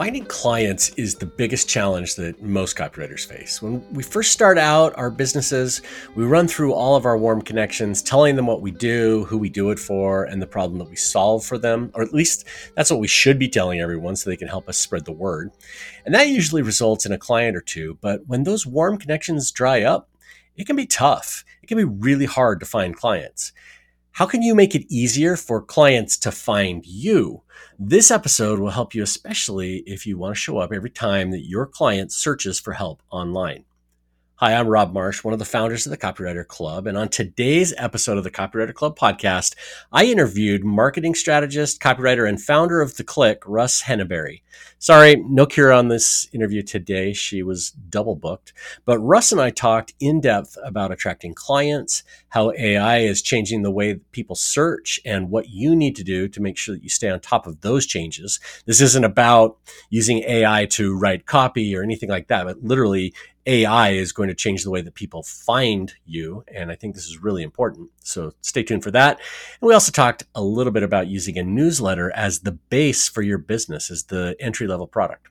[0.00, 3.60] Finding clients is the biggest challenge that most copywriters face.
[3.60, 5.82] When we first start out our businesses,
[6.14, 9.50] we run through all of our warm connections, telling them what we do, who we
[9.50, 11.90] do it for, and the problem that we solve for them.
[11.92, 14.78] Or at least that's what we should be telling everyone so they can help us
[14.78, 15.50] spread the word.
[16.06, 17.98] And that usually results in a client or two.
[18.00, 20.08] But when those warm connections dry up,
[20.56, 21.44] it can be tough.
[21.62, 23.52] It can be really hard to find clients.
[24.12, 27.42] How can you make it easier for clients to find you?
[27.78, 31.48] This episode will help you, especially if you want to show up every time that
[31.48, 33.64] your client searches for help online.
[34.40, 36.86] Hi, I'm Rob Marsh, one of the founders of the Copywriter Club.
[36.86, 39.54] And on today's episode of the Copywriter Club podcast,
[39.92, 44.40] I interviewed marketing strategist, copywriter, and founder of theCLIKK, Russ Henneberry.
[44.78, 47.12] Sorry, no Kira on this interview today.
[47.12, 48.54] She was double booked.
[48.86, 53.70] But Russ and I talked in depth about attracting clients, how AI is changing the
[53.70, 57.10] way people search, and what you need to do to make sure that you stay
[57.10, 58.40] on top of those changes.
[58.64, 59.58] This isn't about
[59.90, 63.12] using AI to write copy or anything like that, but literally
[63.46, 66.44] AI is going to change the way that people find you.
[66.54, 67.90] And I think this is really important.
[68.02, 69.18] So stay tuned for that.
[69.60, 73.22] And we also talked a little bit about using a newsletter as the base for
[73.22, 75.28] your business, as the entry level product.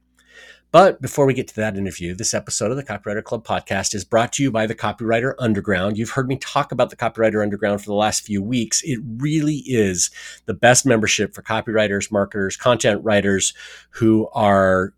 [0.71, 4.05] But before we get to that interview, this episode of the Copywriter Club podcast is
[4.05, 5.97] brought to you by the Copywriter Underground.
[5.97, 8.83] You've heard me talk about the Copywriter Underground for the last few weeks.
[8.83, 10.11] It really is
[10.45, 13.55] the best membership for copywriters, marketers, content writers
[13.89, 14.93] who are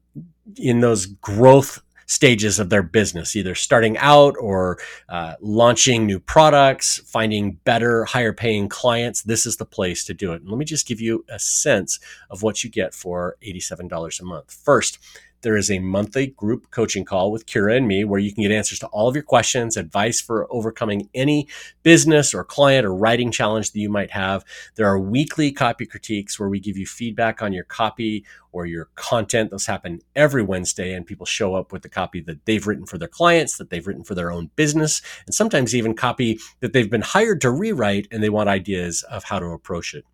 [0.58, 6.98] in those growth stages of their business, either starting out or uh, launching new products,
[7.06, 9.22] finding better, higher paying clients.
[9.22, 10.42] This is the place to do it.
[10.42, 14.26] And let me just give you a sense of what you get for $87 a
[14.26, 14.52] month.
[14.52, 15.00] First,
[15.42, 18.52] there is a monthly group coaching call with Kira and me where you can get
[18.52, 21.48] answers to all of your questions, advice for overcoming any
[21.84, 24.44] business or client or writing challenge that you might have.
[24.76, 28.90] There are weekly copy critiques where we give you feedback on your copy or your
[28.96, 29.52] content.
[29.52, 32.98] Those happen every Wednesday, and people show up with the copy that they've written for
[32.98, 36.90] their clients, that they've written for their own business, and sometimes even copy that they've
[36.90, 40.06] been hired to rewrite and they want ideas of how to approach it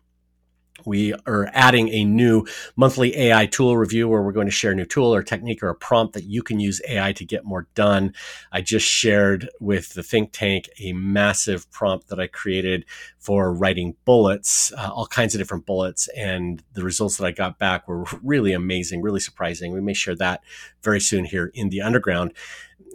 [0.84, 2.46] we are adding a new
[2.76, 5.68] monthly AI tool review where we're going to share a new tool or technique or
[5.68, 8.14] a prompt that you can use AI to get more done.
[8.52, 12.84] I just shared with the think tank a massive prompt that I created
[13.18, 16.08] for writing bullets, uh, all kinds of different bullets.
[16.16, 19.72] And the results that I got back were really amazing, really surprising.
[19.72, 20.42] We may share that
[20.82, 22.32] very soon here in the underground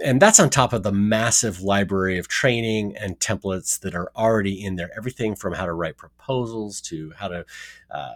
[0.03, 4.63] and that's on top of the massive library of training and templates that are already
[4.63, 4.91] in there.
[4.97, 7.45] Everything from how to write proposals to how to
[7.89, 8.13] uh,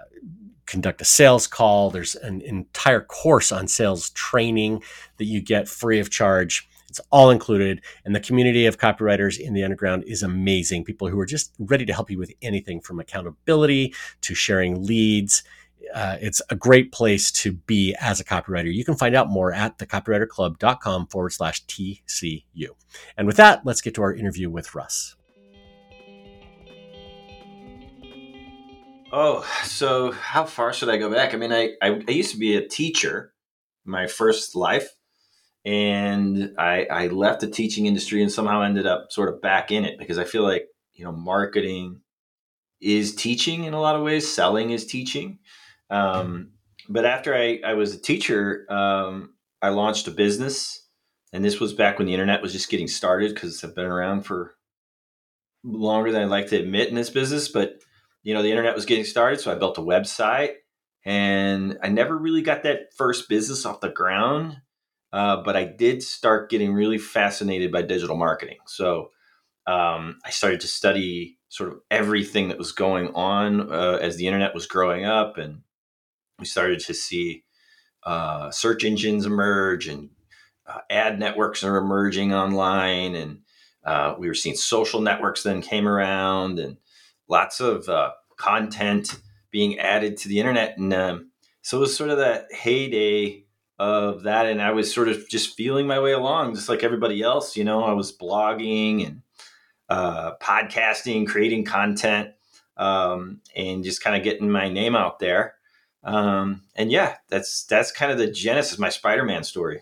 [0.65, 1.89] conduct a sales call.
[1.89, 4.83] There's an entire course on sales training
[5.17, 6.67] that you get free of charge.
[6.89, 7.81] It's all included.
[8.05, 10.83] And the community of copywriters in the underground is amazing.
[10.83, 15.43] People who are just ready to help you with anything from accountability to sharing leads
[15.93, 18.73] uh, it's a great place to be as a copywriter.
[18.73, 22.69] You can find out more at thecopywriterclub.com forward slash TCU.
[23.17, 25.15] And with that, let's get to our interview with Russ.
[29.11, 31.33] Oh, so how far should I go back?
[31.33, 33.33] I mean, I, I, I used to be a teacher
[33.85, 34.89] my first life,
[35.63, 39.85] and I, I left the teaching industry and somehow ended up sort of back in
[39.85, 42.01] it because I feel like, you know, marketing
[42.81, 45.39] is teaching in a lot of ways, selling is teaching.
[45.89, 46.51] Um,
[46.89, 50.83] but after I, I was a teacher, um, I launched a business.
[51.33, 54.23] And this was back when the internet was just getting started because I've been around
[54.23, 54.55] for
[55.63, 57.49] longer than I'd like to admit in this business.
[57.49, 57.81] But,
[58.23, 59.41] you know, the internet was getting started.
[59.41, 60.53] So I built a website
[61.05, 64.57] and I never really got that first business off the ground.
[65.11, 68.57] Uh, but I did start getting really fascinated by digital marketing.
[68.65, 69.09] So
[69.65, 74.27] um, I started to study sort of everything that was going on uh, as the
[74.27, 75.61] internet was growing up and
[76.39, 77.43] we started to see
[78.03, 80.09] uh, search engines emerge and
[80.67, 83.39] uh, ad networks are emerging online and
[83.83, 86.77] uh, we were seeing social networks then came around and
[87.27, 89.19] lots of uh, content
[89.51, 91.31] being added to the internet and um,
[91.61, 93.43] so it was sort of that heyday
[93.79, 97.21] of that and i was sort of just feeling my way along just like everybody
[97.21, 99.21] else you know i was blogging and
[99.89, 102.31] uh, podcasting creating content
[102.75, 105.56] um, and just kind of getting my name out there
[106.07, 109.81] um, and yeah, that's that's kind of the genesis of my Spider-Man story.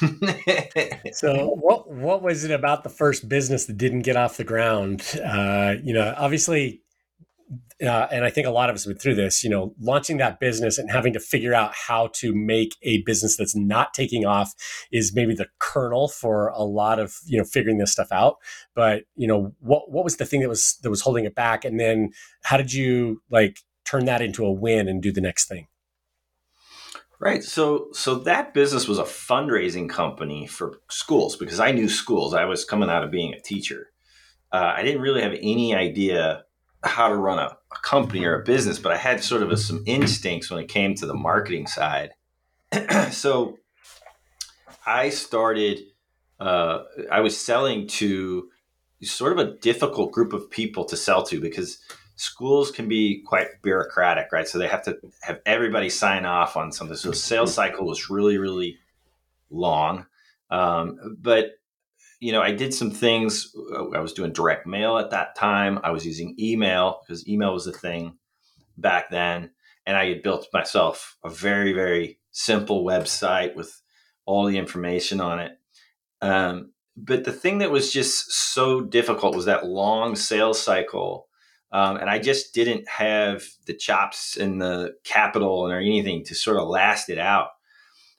[1.12, 5.02] so what what was it about the first business that didn't get off the ground?
[5.22, 6.82] Uh, you know, obviously,
[7.82, 9.42] uh, and I think a lot of us went through this.
[9.42, 13.36] You know, launching that business and having to figure out how to make a business
[13.36, 14.54] that's not taking off
[14.92, 18.36] is maybe the kernel for a lot of you know figuring this stuff out.
[18.72, 21.64] But you know, what what was the thing that was that was holding it back?
[21.64, 22.10] And then
[22.42, 25.68] how did you like turn that into a win and do the next thing?
[27.20, 27.42] Right.
[27.42, 32.32] So so that business was a fundraising company for schools because I knew schools.
[32.32, 33.90] I was coming out of being a teacher.
[34.52, 36.44] Uh, I didn't really have any idea
[36.84, 39.56] how to run a, a company or a business, but I had sort of a,
[39.56, 42.10] some instincts when it came to the marketing side.
[43.10, 43.58] so
[44.86, 45.80] I started.
[46.38, 48.48] Uh, I was selling to
[49.02, 51.78] sort of a difficult group of people to sell to because
[52.18, 54.46] schools can be quite bureaucratic, right?
[54.46, 56.96] So they have to have everybody sign off on something.
[56.96, 58.76] So the sales cycle was really, really
[59.50, 60.04] long.
[60.50, 61.52] Um, but
[62.18, 63.54] you know, I did some things.
[63.94, 65.78] I was doing direct mail at that time.
[65.84, 68.18] I was using email because email was a thing
[68.76, 69.52] back then,
[69.86, 73.80] and I had built myself a very, very simple website with
[74.26, 75.52] all the information on it.
[76.20, 81.27] Um, but the thing that was just so difficult was that long sales cycle
[81.72, 86.56] um, and I just didn't have the chops and the capital or anything to sort
[86.56, 87.48] of last it out.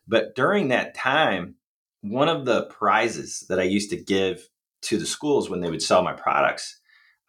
[0.08, 1.56] But during that time,
[2.02, 4.48] one of the prizes that I used to give
[4.84, 6.80] to the schools when they would sell my products,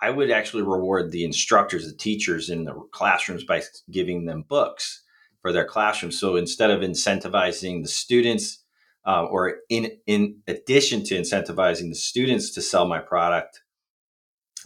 [0.00, 5.02] I would actually reward the instructors, the teachers in the classrooms by giving them books
[5.43, 6.19] for their classrooms.
[6.19, 8.62] So instead of incentivizing the students,
[9.06, 13.61] uh, or in in addition to incentivizing the students to sell my product,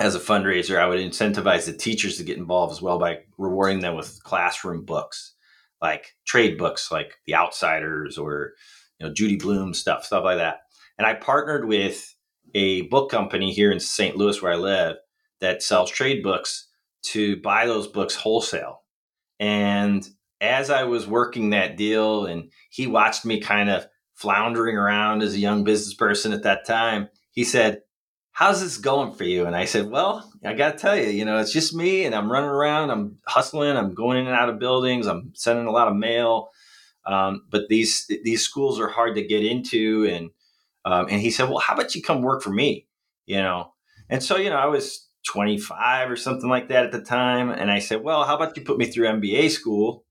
[0.00, 3.81] as a fundraiser, I would incentivize the teachers to get involved as well by rewarding
[3.81, 5.35] them with classroom books,
[5.81, 8.55] like trade books, like The Outsiders or
[8.99, 10.62] you know Judy Blume stuff, stuff like that.
[10.99, 12.14] And I partnered with
[12.55, 14.17] a book company here in St.
[14.17, 14.96] Louis, where I live,
[15.41, 16.69] that sells trade books
[17.02, 18.82] to buy those books wholesale.
[19.41, 20.06] And
[20.41, 25.35] as I was working that deal, and he watched me kind of floundering around as
[25.35, 27.81] a young business person at that time, he said,
[28.34, 29.46] how's this going for you?
[29.46, 32.14] And I said, well, I got to tell you, you know, it's just me and
[32.14, 35.70] I'm running around, I'm hustling, I'm going in and out of buildings, I'm sending a
[35.70, 36.50] lot of mail.
[37.06, 40.04] Um, but these, these schools are hard to get into.
[40.10, 40.31] And,
[40.84, 42.88] um, and he said, well, how about you come work for me?
[43.25, 43.72] You know?
[44.10, 47.50] And so, you know, I was 25 or something like that at the time.
[47.50, 50.04] And I said, well, how about you put me through MBA school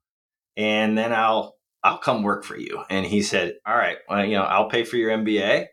[0.56, 2.86] and then I'll, I'll come work for you.
[2.90, 5.68] And he said, all right, well, you know, I'll pay for your MBA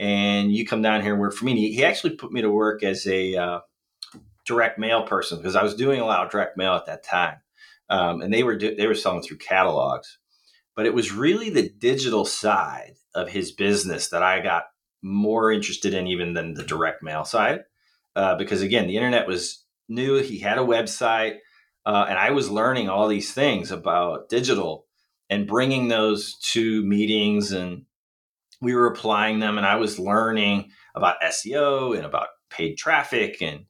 [0.00, 1.70] and you come down here and work for me.
[1.70, 3.60] He actually put me to work as a uh,
[4.46, 7.36] direct mail person because I was doing a lot of direct mail at that time,
[7.90, 10.18] um, and they were they were selling through catalogs.
[10.74, 14.64] But it was really the digital side of his business that I got
[15.02, 17.64] more interested in even than the direct mail side,
[18.16, 20.16] uh, because again, the internet was new.
[20.22, 21.36] He had a website,
[21.84, 24.86] uh, and I was learning all these things about digital
[25.28, 27.84] and bringing those to meetings and
[28.60, 33.66] we were applying them and I was learning about SEO and about paid traffic and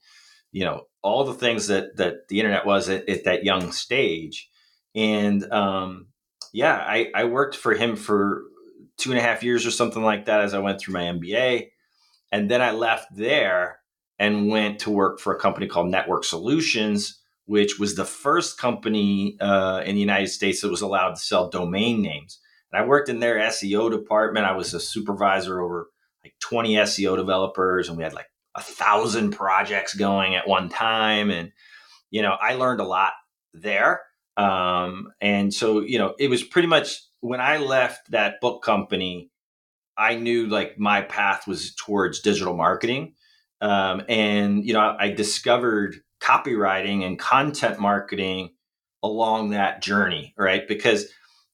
[0.53, 4.49] you know all the things that that the internet was at, at that young stage.
[4.95, 6.09] And um,
[6.53, 8.45] yeah I, I worked for him for
[8.97, 11.69] two and a half years or something like that as I went through my MBA
[12.33, 13.79] and then I left there
[14.19, 19.37] and went to work for a company called Network Solutions which was the first company
[19.41, 22.39] uh, in the United States that was allowed to sell domain names
[22.72, 24.46] and I worked in their SEO department.
[24.46, 25.88] I was a supervisor over
[26.25, 31.31] like 20 SEO developers, and we had like a thousand projects going at one time.
[31.31, 31.52] And,
[32.11, 33.12] you know, I learned a lot
[33.55, 34.02] there.
[34.37, 39.31] Um, and so, you know, it was pretty much when I left that book company,
[39.96, 43.15] I knew like my path was towards digital marketing.
[43.60, 48.50] Um, and, you know, I discovered copywriting and content marketing
[49.03, 50.67] along that journey, right?
[50.67, 51.06] Because,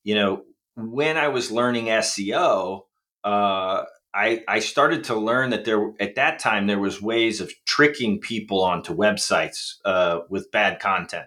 [0.05, 0.43] you know,
[0.77, 2.83] when I was learning SEO,
[3.25, 7.53] uh, I, I started to learn that there at that time there was ways of
[7.67, 11.27] tricking people onto websites uh, with bad content.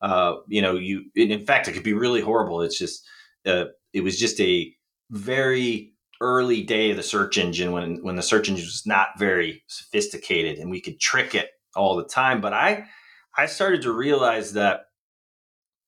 [0.00, 2.62] Uh, you know, you in fact it could be really horrible.
[2.62, 3.06] It's just
[3.46, 4.74] uh, it was just a
[5.10, 9.62] very early day of the search engine when when the search engine was not very
[9.66, 12.40] sophisticated and we could trick it all the time.
[12.40, 12.86] But I
[13.36, 14.86] I started to realize that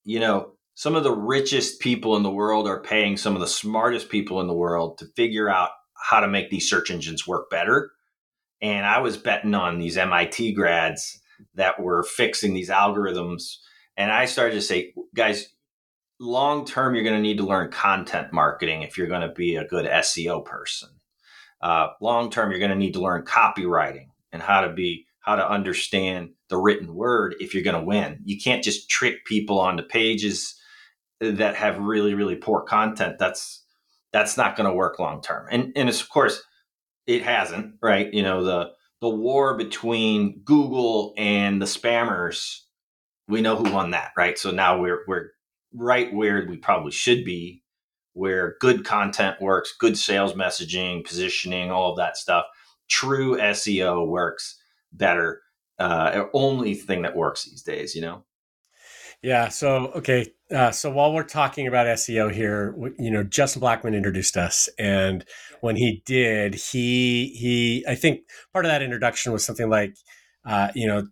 [0.04, 3.46] you know some of the richest people in the world are paying some of the
[3.46, 7.48] smartest people in the world to figure out how to make these search engines work
[7.48, 7.92] better.
[8.60, 11.20] And I was betting on these MIT grads
[11.54, 13.56] that were fixing these algorithms.
[13.96, 15.48] And I started to say, guys,
[16.18, 19.56] long term, you're going to need to learn content marketing if you're going to be
[19.56, 20.88] a good SEO person.
[21.60, 25.36] Uh, long term, you're going to need to learn copywriting and how to be how
[25.36, 28.20] to understand the written word if you're going to win.
[28.24, 30.60] You can't just trick people onto pages
[31.20, 33.64] that have really really poor content that's
[34.12, 36.42] that's not going to work long term and and of course
[37.06, 42.60] it hasn't right you know the the war between google and the spammers
[43.28, 45.30] we know who won that right so now we're we're
[45.72, 47.64] right where we probably should be
[48.14, 52.46] where good content works, good sales messaging, positioning, all of that stuff.
[52.88, 54.58] True SEO works
[54.92, 55.42] better.
[55.78, 58.24] Uh, only thing that works these days, you know.
[59.24, 59.48] Yeah.
[59.48, 60.26] So okay.
[60.54, 65.24] Uh, so while we're talking about SEO here, you know, Justin Blackman introduced us, and
[65.62, 68.20] when he did, he he I think
[68.52, 69.96] part of that introduction was something like
[70.44, 71.06] uh, you know,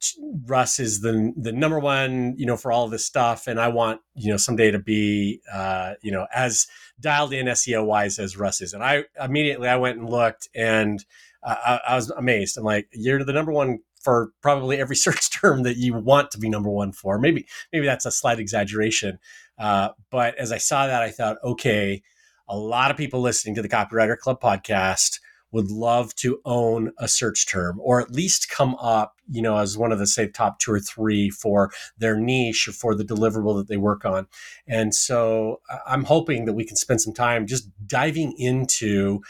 [0.45, 4.03] Russ is the the number one, you know, for all this stuff, and I want
[4.15, 6.67] you know someday to be, uh, you know, as
[7.01, 8.75] dialed in SEO wise as Russ is.
[8.75, 11.03] And I immediately I went and looked, and
[11.43, 12.59] uh, I, I, was amazed.
[12.59, 16.39] I'm like, you're the number one for probably every search term that you want to
[16.39, 17.19] be number one for.
[17.19, 19.19] Maybe maybe that's a slight exaggeration,
[19.59, 22.03] uh, but as I saw that, I thought, okay,
[22.49, 25.21] a lot of people listening to the Copywriter Club podcast
[25.53, 29.77] would love to own a search term or at least come up, you know, as
[29.77, 33.57] one of the say top two or three for their niche or for the deliverable
[33.57, 34.27] that they work on.
[34.67, 39.21] And so I'm hoping that we can spend some time just diving into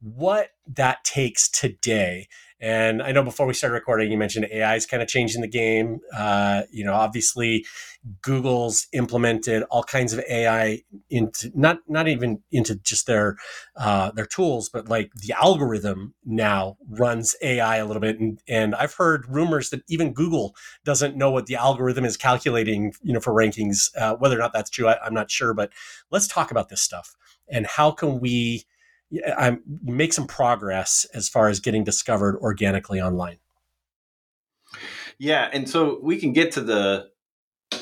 [0.00, 2.28] what that takes today
[2.60, 5.48] and I know before we started recording, you mentioned AI is kind of changing the
[5.48, 6.00] game.
[6.14, 7.64] Uh, you know, obviously,
[8.22, 13.36] Google's implemented all kinds of AI into not not even into just their
[13.76, 18.18] uh, their tools, but like the algorithm now runs AI a little bit.
[18.20, 22.92] And, and I've heard rumors that even Google doesn't know what the algorithm is calculating,
[23.02, 23.90] you know, for rankings.
[23.96, 25.54] Uh, whether or not that's true, I, I'm not sure.
[25.54, 25.72] But
[26.10, 27.16] let's talk about this stuff
[27.48, 28.64] and how can we
[29.36, 33.38] I'm, make some progress as far as getting discovered organically online.
[35.18, 37.10] Yeah, and so we can get to the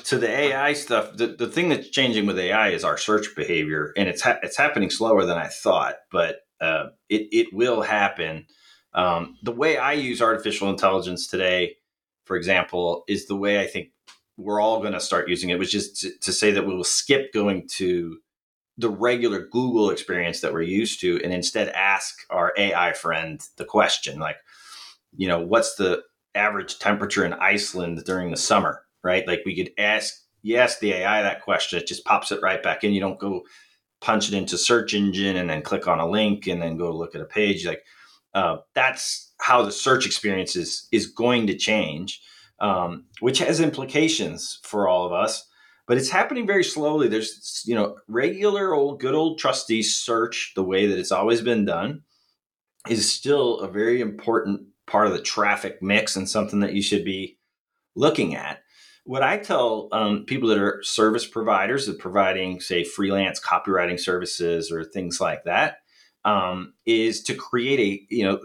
[0.04, 1.16] to the AI stuff.
[1.16, 4.56] The, the thing that's changing with AI is our search behavior, and it's ha- it's
[4.56, 8.47] happening slower than I thought, but uh, it it will happen.
[8.94, 11.76] Um, the way I use artificial intelligence today,
[12.25, 13.90] for example, is the way I think
[14.37, 16.85] we're all going to start using it, which is to, to say that we will
[16.85, 18.18] skip going to
[18.78, 23.64] the regular Google experience that we're used to and instead ask our AI friend the
[23.64, 24.37] question like,
[25.16, 26.02] you know, what's the
[26.35, 29.26] average temperature in Iceland during the summer, right?
[29.26, 32.62] Like we could ask, you ask the AI that question, it just pops it right
[32.62, 32.92] back in.
[32.92, 33.42] You don't go
[34.00, 37.16] punch it into search engine and then click on a link and then go look
[37.16, 37.66] at a page.
[37.66, 37.82] Like
[38.32, 42.23] uh, that's how the search experience is, is going to change,
[42.61, 45.49] um, which has implications for all of us
[45.88, 47.09] but it's happening very slowly.
[47.09, 51.64] There's, you know, regular old, good old trusty search, the way that it's always been
[51.64, 52.02] done,
[52.88, 57.07] is still a very important part of the traffic mix and something that you should
[57.07, 57.38] be
[57.97, 58.61] looking at.
[59.04, 64.71] What I tell um, people that are service providers that providing, say, freelance copywriting services
[64.71, 65.78] or things like that,
[66.26, 68.38] um, is to create a, you know,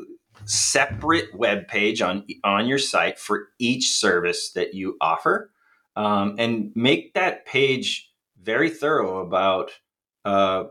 [0.45, 5.52] separate web page on on your site for each service that you offer
[5.95, 9.71] um, and make that page very thorough about
[10.25, 10.65] uh,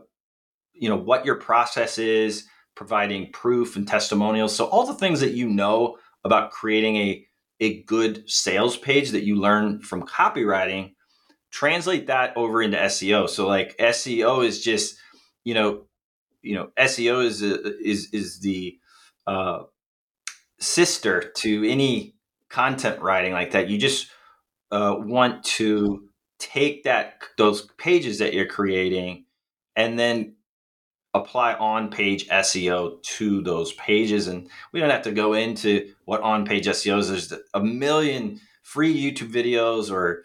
[0.73, 4.55] you know what your process is providing proof and testimonials.
[4.55, 7.25] So all the things that you know about creating a
[7.59, 10.93] a good sales page that you learn from copywriting
[11.51, 14.97] translate that over into seo so like seo is just
[15.43, 15.85] you know
[16.41, 18.75] you know seo is a, is is the
[19.27, 19.61] uh,
[20.59, 22.15] sister to any
[22.49, 23.69] content writing like that.
[23.69, 24.07] You just
[24.73, 29.25] uh, want to take that those pages that you're creating
[29.75, 30.35] and then
[31.13, 34.27] apply on page SEO to those pages.
[34.27, 37.09] And we don't have to go into what on page SEO is.
[37.09, 40.23] There's a million free YouTube videos or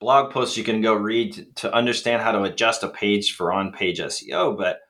[0.00, 3.52] blog posts you can go read to, to understand how to adjust a page for
[3.52, 4.56] on page SEO.
[4.56, 4.80] But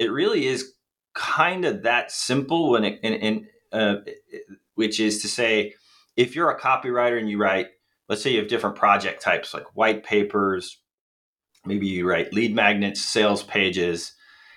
[0.00, 0.72] it really is
[1.14, 3.96] kind of that simple when it, in, in uh,
[4.74, 5.74] which is to say,
[6.16, 7.68] if you're a copywriter and you write
[8.12, 10.82] let's say you have different project types like white papers,
[11.64, 14.12] maybe you write lead magnets, sales pages,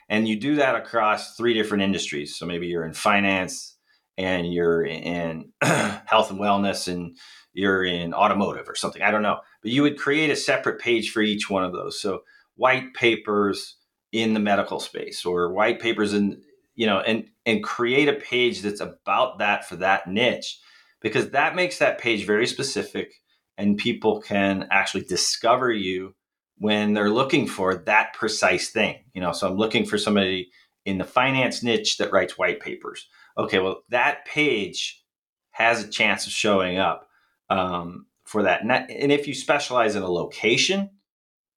[0.10, 2.36] and you do that across three different industries.
[2.36, 3.78] So maybe you're in finance
[4.18, 7.16] and you're in health and wellness and
[7.54, 9.02] you're in automotive or something.
[9.02, 9.40] I don't know.
[9.62, 12.02] But you would create a separate page for each one of those.
[12.02, 12.24] So
[12.56, 13.78] white papers
[14.12, 16.42] in the medical space or white papers in
[16.76, 20.60] you know and and create a page that's about that for that niche
[21.00, 23.22] because that makes that page very specific
[23.58, 26.14] and people can actually discover you
[26.58, 28.98] when they're looking for that precise thing.
[29.14, 30.50] You know, so I'm looking for somebody
[30.86, 33.08] in the finance niche that writes white papers.
[33.38, 35.04] Okay, well, that page
[35.52, 37.08] has a chance of showing up
[37.50, 38.62] um, for that.
[38.62, 38.90] And, that.
[38.90, 40.90] and if you specialize in a location,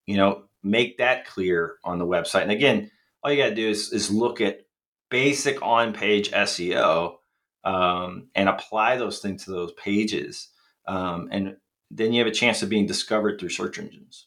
[0.06, 2.42] you know, make that clear on the website.
[2.42, 2.90] And again,
[3.22, 4.60] all you got to do is, is look at
[5.10, 7.16] basic on page SEO
[7.64, 10.48] um, and apply those things to those pages.
[10.86, 11.56] Um, and
[11.90, 14.26] then you have a chance of being discovered through search engines.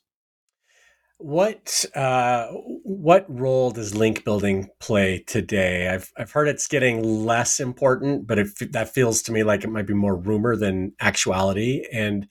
[1.17, 5.87] What uh, what role does link building play today?
[5.87, 9.69] I've I've heard it's getting less important, but it, that feels to me like it
[9.69, 11.85] might be more rumor than actuality.
[11.93, 12.27] And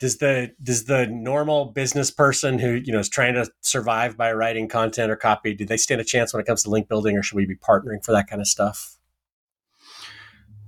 [0.00, 4.32] does the does the normal business person who you know is trying to survive by
[4.32, 7.16] writing content or copy do they stand a chance when it comes to link building,
[7.16, 8.98] or should we be partnering for that kind of stuff?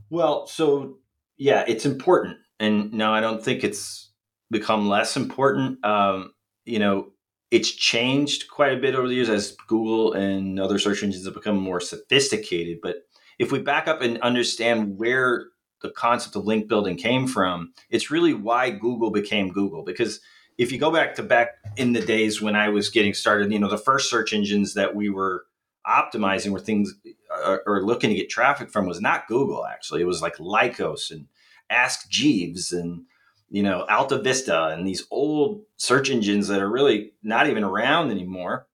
[0.08, 0.98] Well, so
[1.36, 4.10] yeah, it's important, and no, I don't think it's
[4.50, 5.84] become less important.
[5.84, 6.32] Um,
[6.64, 7.08] you know,
[7.50, 11.34] it's changed quite a bit over the years as Google and other search engines have
[11.34, 12.78] become more sophisticated.
[12.82, 12.96] But
[13.38, 15.46] if we back up and understand where
[15.82, 19.82] the concept of link building came from, it's really why Google became Google.
[19.82, 20.20] Because
[20.58, 23.58] if you go back to back in the days when I was getting started, you
[23.58, 25.46] know, the first search engines that we were
[25.86, 26.94] optimizing were things
[27.34, 30.02] uh, or looking to get traffic from was not Google actually.
[30.02, 31.26] It was like Lycos and
[31.70, 33.04] Ask Jeeves and
[33.50, 38.10] you know, Alta Vista and these old search engines that are really not even around
[38.10, 38.66] anymore.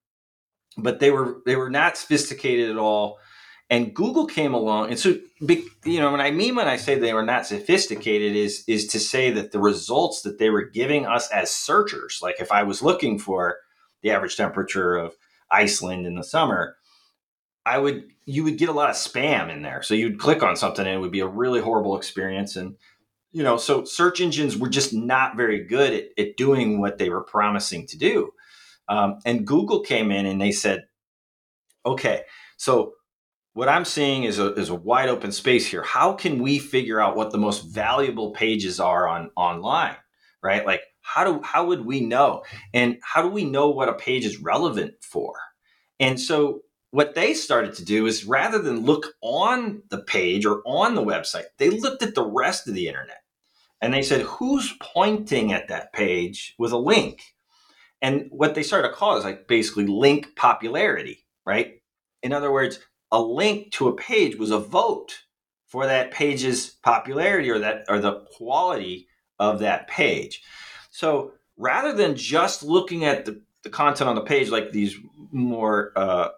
[0.77, 3.19] But they were they were not sophisticated at all.
[3.69, 7.15] And Google came along, and so you know what I mean when I say they
[7.15, 11.31] were not sophisticated is is to say that the results that they were giving us
[11.31, 13.57] as searchers, like if I was looking for
[14.03, 15.15] the average temperature of
[15.51, 16.77] Iceland in the summer,
[17.65, 19.83] I would you would get a lot of spam in there.
[19.83, 22.57] So you'd click on something and it would be a really horrible experience.
[22.57, 22.77] And
[23.33, 27.11] you know, so search engines were just not very good at, at doing what they
[27.11, 28.33] were promising to do.
[28.89, 30.87] Um, and Google came in and they said,
[31.85, 32.23] okay,
[32.57, 32.95] so
[33.53, 35.83] what I'm seeing is a, is a wide open space here.
[35.83, 39.97] How can we figure out what the most valuable pages are on online,
[40.43, 40.65] right?
[40.67, 42.43] Like how do how would we know?
[42.75, 45.35] And how do we know what a page is relevant for?
[46.01, 50.63] And so what they started to do is rather than look on the page or
[50.65, 53.23] on the website, they looked at the rest of the internet
[53.81, 57.23] and they said, who's pointing at that page with a link?
[58.01, 61.83] And what they started to call is like basically link popularity, right?
[62.23, 62.79] In other words,
[63.11, 65.25] a link to a page was a vote
[65.67, 70.43] for that page's popularity or that or the quality of that page.
[70.91, 74.97] So rather than just looking at the, the content on the page like these
[75.31, 76.29] more uh,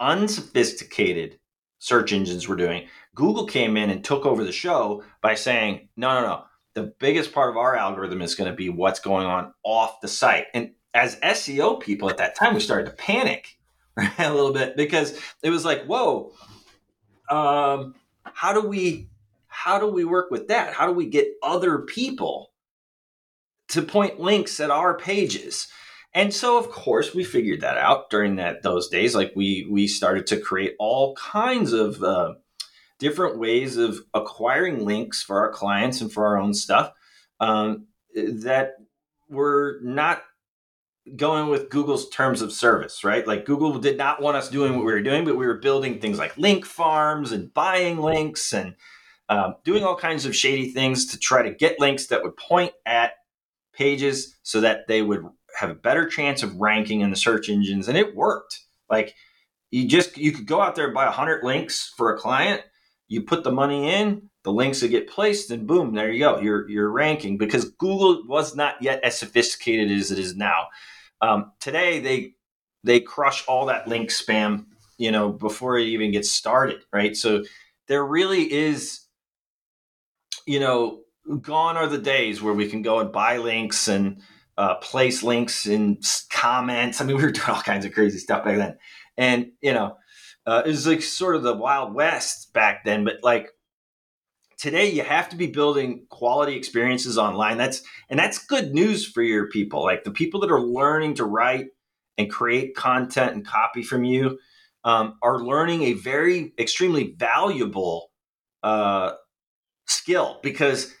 [0.00, 1.38] unsophisticated
[1.78, 6.20] search engines were doing, Google came in and took over the show by saying, no,
[6.20, 6.44] no, no
[6.76, 10.08] the biggest part of our algorithm is going to be what's going on off the
[10.08, 10.44] site.
[10.52, 13.58] And as SEO people at that time, we started to panic
[13.96, 16.32] a little bit because it was like, whoa,
[17.30, 19.08] um, how do we
[19.48, 20.74] how do we work with that?
[20.74, 22.52] How do we get other people
[23.68, 25.68] to point links at our pages?
[26.16, 29.14] And so, of course, we figured that out during that those days.
[29.14, 32.34] Like we we started to create all kinds of uh,
[32.98, 36.94] different ways of acquiring links for our clients and for our own stuff
[37.38, 38.76] um, that
[39.28, 40.22] were not
[41.16, 43.26] going with Google's terms of service, right?
[43.26, 46.00] Like Google did not want us doing what we were doing, but we were building
[46.00, 48.74] things like link farms and buying links and
[49.28, 52.72] uh, doing all kinds of shady things to try to get links that would point
[52.86, 53.12] at
[53.74, 55.22] pages so that they would
[55.56, 57.88] have a better chance of ranking in the search engines.
[57.88, 58.60] And it worked.
[58.88, 59.14] Like
[59.70, 62.62] you just you could go out there and buy 100 links for a client
[63.08, 66.40] you put the money in, the links that get placed, and boom, there you go.
[66.40, 70.68] You're you're ranking because Google was not yet as sophisticated as it is now.
[71.20, 72.34] Um, today they
[72.84, 74.66] they crush all that link spam,
[74.98, 77.16] you know, before it even gets started, right?
[77.16, 77.44] So
[77.88, 79.00] there really is,
[80.46, 81.00] you know,
[81.40, 84.20] gone are the days where we can go and buy links and
[84.58, 85.98] uh, place links in
[86.30, 87.00] comments.
[87.00, 88.76] I mean, we were doing all kinds of crazy stuff back then,
[89.16, 89.96] and you know
[90.46, 93.50] uh, it was like sort of the wild west back then, but like
[94.58, 97.58] today you have to be building quality experiences online.
[97.58, 99.82] That's and that's good news for your people.
[99.82, 101.66] Like the people that are learning to write
[102.16, 104.38] and create content and copy from you
[104.84, 108.10] um, are learning a very extremely valuable
[108.62, 109.12] uh,
[109.86, 110.94] skill because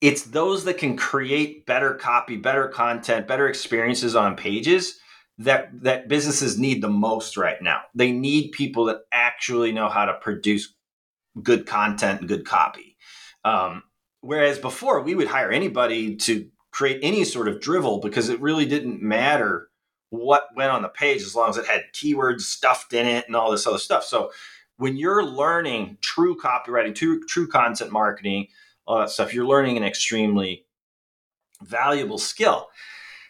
[0.00, 4.98] it's those that can create better copy, better content, better experiences on pages
[5.38, 7.82] that that businesses need the most right now.
[7.94, 10.74] They need people that actually know how to produce
[11.42, 12.96] good content and good copy.
[13.44, 13.84] Um,
[14.20, 18.66] whereas before, we would hire anybody to create any sort of drivel because it really
[18.66, 19.68] didn't matter
[20.10, 23.36] what went on the page as long as it had keywords stuffed in it and
[23.36, 24.04] all this other stuff.
[24.04, 24.32] So
[24.76, 28.48] when you're learning true copywriting, true, true content marketing,
[28.88, 30.64] all that stuff, you're learning an extremely
[31.62, 32.68] valuable skill.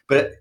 [0.09, 0.35] But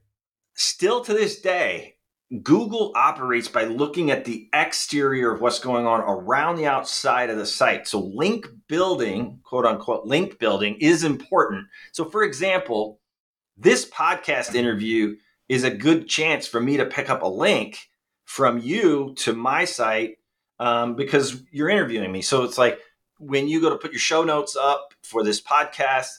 [0.53, 1.95] still to this day,
[2.43, 7.38] Google operates by looking at the exterior of what's going on around the outside of
[7.38, 7.88] the site.
[7.88, 11.65] So, link building, quote unquote, link building is important.
[11.93, 12.99] So, for example,
[13.58, 15.15] this podcast interview
[15.49, 17.80] is a good chance for me to pick up a link
[18.25, 20.17] from you to my site
[20.60, 22.21] um, because you're interviewing me.
[22.21, 22.80] So it's like
[23.19, 26.10] when you go to put your show notes up for this podcast,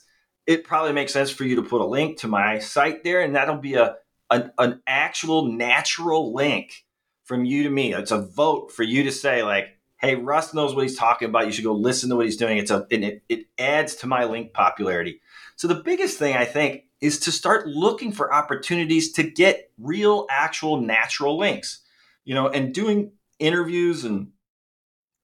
[0.46, 3.34] it probably makes sense for you to put a link to my site there, and
[3.34, 3.96] that'll be a
[4.30, 6.84] an, an actual natural link
[7.24, 7.94] from you to me.
[7.94, 11.46] It's a vote for you to say like, "Hey, Russ knows what he's talking about.
[11.46, 14.06] You should go listen to what he's doing." It's a and it, it adds to
[14.06, 15.20] my link popularity.
[15.56, 20.26] So the biggest thing I think is to start looking for opportunities to get real,
[20.30, 21.80] actual, natural links.
[22.24, 24.32] You know, and doing interviews and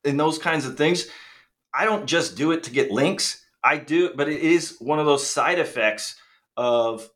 [0.04, 1.06] and those kinds of things.
[1.74, 3.44] I don't just do it to get links.
[3.62, 6.16] I do, but it is one of those side effects
[6.56, 7.08] of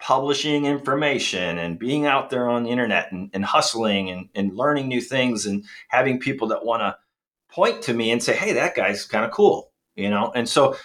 [0.00, 4.88] publishing information and being out there on the internet and, and hustling and, and learning
[4.88, 6.96] new things and having people that want to
[7.48, 10.32] point to me and say, hey, that guy's kind of cool, you know?
[10.34, 10.76] And so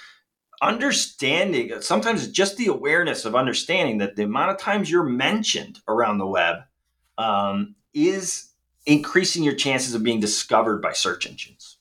[0.62, 6.20] understanding, sometimes just the awareness of understanding that the amount of times you're mentioned around
[6.20, 6.58] the web
[7.18, 8.52] um, is
[8.86, 11.79] increasing your chances of being discovered by search engines.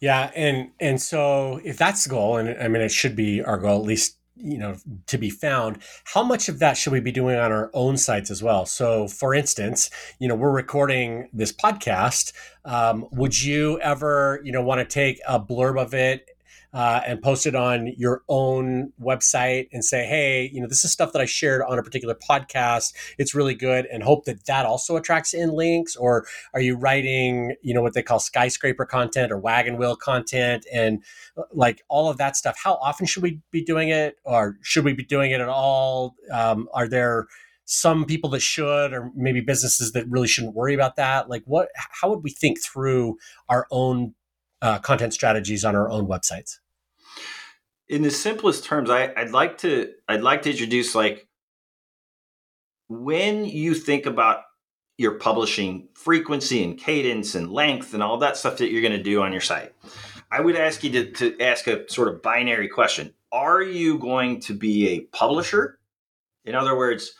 [0.00, 3.58] Yeah, and and so if that's the goal, and I mean it should be our
[3.58, 7.10] goal, at least you know to be found how much of that should we be
[7.10, 8.66] doing on our own sites as well?
[8.66, 12.32] So for instance you know we're recording this podcast
[12.64, 16.37] um, would you ever you know want to take a blurb of it
[16.72, 20.92] uh, and post it on your own website and say, hey, you know, this is
[20.92, 22.92] stuff that I shared on a particular podcast.
[23.18, 25.96] It's really good, and hope that that also attracts in links.
[25.96, 30.66] Or are you writing, you know, what they call skyscraper content or wagon wheel content
[30.72, 31.02] and
[31.36, 32.58] uh, like all of that stuff?
[32.62, 36.16] How often should we be doing it, or should we be doing it at all?
[36.32, 37.26] Um, are there
[37.70, 41.68] some people that should or maybe businesses that really shouldn't worry about that like what
[41.76, 43.14] how would we think through
[43.50, 44.14] our own
[44.62, 46.58] uh, content strategies on our own websites?
[47.88, 51.26] In the simplest terms, I, I'd like to I'd like to introduce like
[52.88, 54.42] when you think about
[54.98, 59.02] your publishing frequency and cadence and length and all that stuff that you're going to
[59.02, 59.72] do on your site.
[60.30, 63.14] I would ask you to, to ask a sort of binary question.
[63.30, 65.78] Are you going to be a publisher?
[66.44, 67.12] In other words,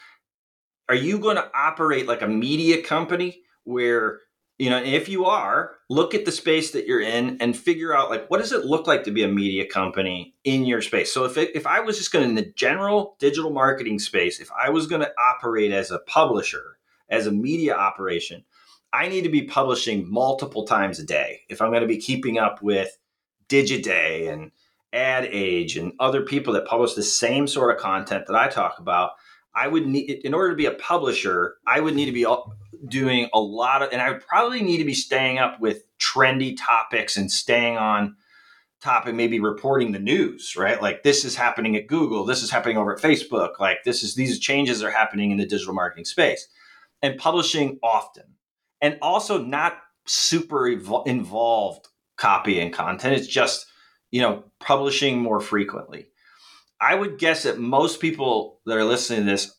[0.89, 4.21] are you going to operate like a media company where
[4.59, 8.11] you know if you are look at the space that you're in and figure out
[8.11, 11.13] like what does it look like to be a media company in your space?
[11.13, 14.51] So if, it, if i was just going in the general digital marketing space if
[14.53, 18.45] i was going to operate as a publisher as a media operation
[18.93, 21.43] i need to be publishing multiple times a day.
[21.49, 22.99] If i'm going to be keeping up with
[23.49, 24.51] digiday and
[24.93, 28.79] ad age and other people that publish the same sort of content that i talk
[28.79, 29.13] about
[29.59, 32.27] I would need, in order to be a publisher, I would need to be
[32.87, 36.57] doing a lot of, and I would probably need to be staying up with trendy
[36.57, 38.15] topics and staying on
[38.81, 40.81] topic, maybe reporting the news, right?
[40.81, 44.15] Like this is happening at Google, this is happening over at Facebook, like this is,
[44.15, 46.47] these changes are happening in the digital marketing space
[47.03, 48.25] and publishing often
[48.81, 53.17] and also not super involved copy and content.
[53.17, 53.67] It's just,
[54.13, 56.07] you know, publishing more frequently.
[56.81, 59.55] I would guess that most people that are listening to this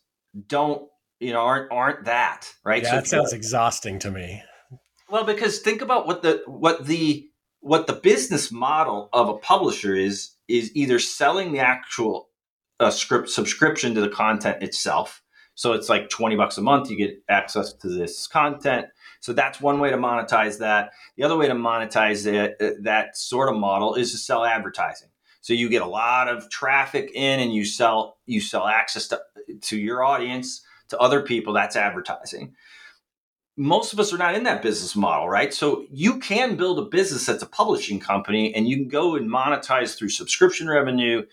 [0.48, 0.88] don't,
[1.20, 2.84] you know, aren't aren't that right.
[2.84, 4.44] Yeah, so that sounds exhausting to me.
[5.10, 7.28] Well, because think about what the what the
[7.62, 12.30] what the business model of a publisher is is either selling the actual
[12.80, 15.22] uh, script subscription to the content itself.
[15.56, 18.88] So it's like 20 bucks a month, you get access to this content.
[19.20, 20.92] So that's one way to monetize that.
[21.18, 25.09] The other way to monetize it, uh, that sort of model is to sell advertising.
[25.42, 29.22] So you get a lot of traffic in and you sell you sell access to,
[29.62, 32.56] to your audience, to other people, that's advertising.
[33.58, 35.54] Most of us are not in that business model, right?
[35.54, 39.30] So you can build a business that's a publishing company and you can go and
[39.30, 41.24] monetize through subscription revenue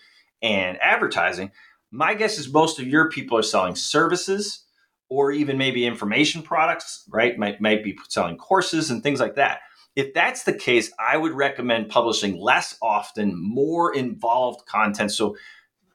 [0.41, 1.51] and advertising.
[1.89, 4.65] My guess is most of your people are selling services
[5.09, 7.37] or even maybe information products, right?
[7.37, 9.59] Might, might be selling courses and things like that.
[9.97, 15.11] If that's the case, I would recommend publishing less often, more involved content.
[15.11, 15.35] So,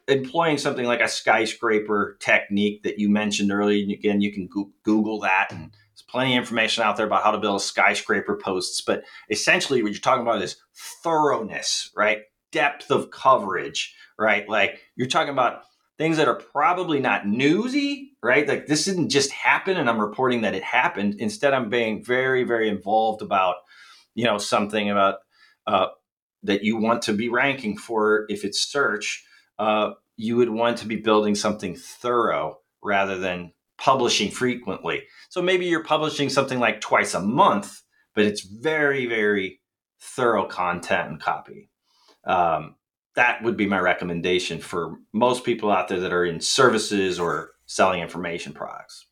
[0.09, 3.81] employing something like a skyscraper technique that you mentioned earlier.
[3.81, 4.49] And again, you can
[4.83, 8.81] Google that, and there's plenty of information out there about how to build skyscraper posts.
[8.81, 10.57] But essentially, what you're talking about is
[11.05, 12.23] thoroughness, right?
[12.51, 14.49] Depth of coverage, right?
[14.49, 15.63] Like you're talking about
[15.97, 18.49] things that are probably not newsy, right?
[18.49, 21.15] Like this didn't just happen and I'm reporting that it happened.
[21.21, 23.57] Instead, I'm being very, very involved about
[24.15, 25.17] you know something about
[25.67, 25.89] uh,
[26.43, 29.25] that you want to be ranking for if it's search
[29.59, 35.67] uh, you would want to be building something thorough rather than publishing frequently so maybe
[35.67, 37.83] you're publishing something like twice a month
[38.15, 39.61] but it's very very
[40.01, 41.69] thorough content and copy
[42.25, 42.77] um,
[43.15, 47.51] that would be my recommendation for most people out there that are in services or
[47.67, 49.07] selling information products.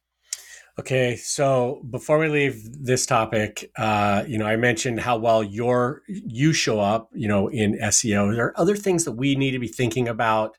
[0.78, 6.02] Okay, so before we leave this topic, uh, you know, I mentioned how well your
[6.06, 8.35] you show up, you know, in SEO.
[8.35, 10.56] There are other things that we need to be thinking about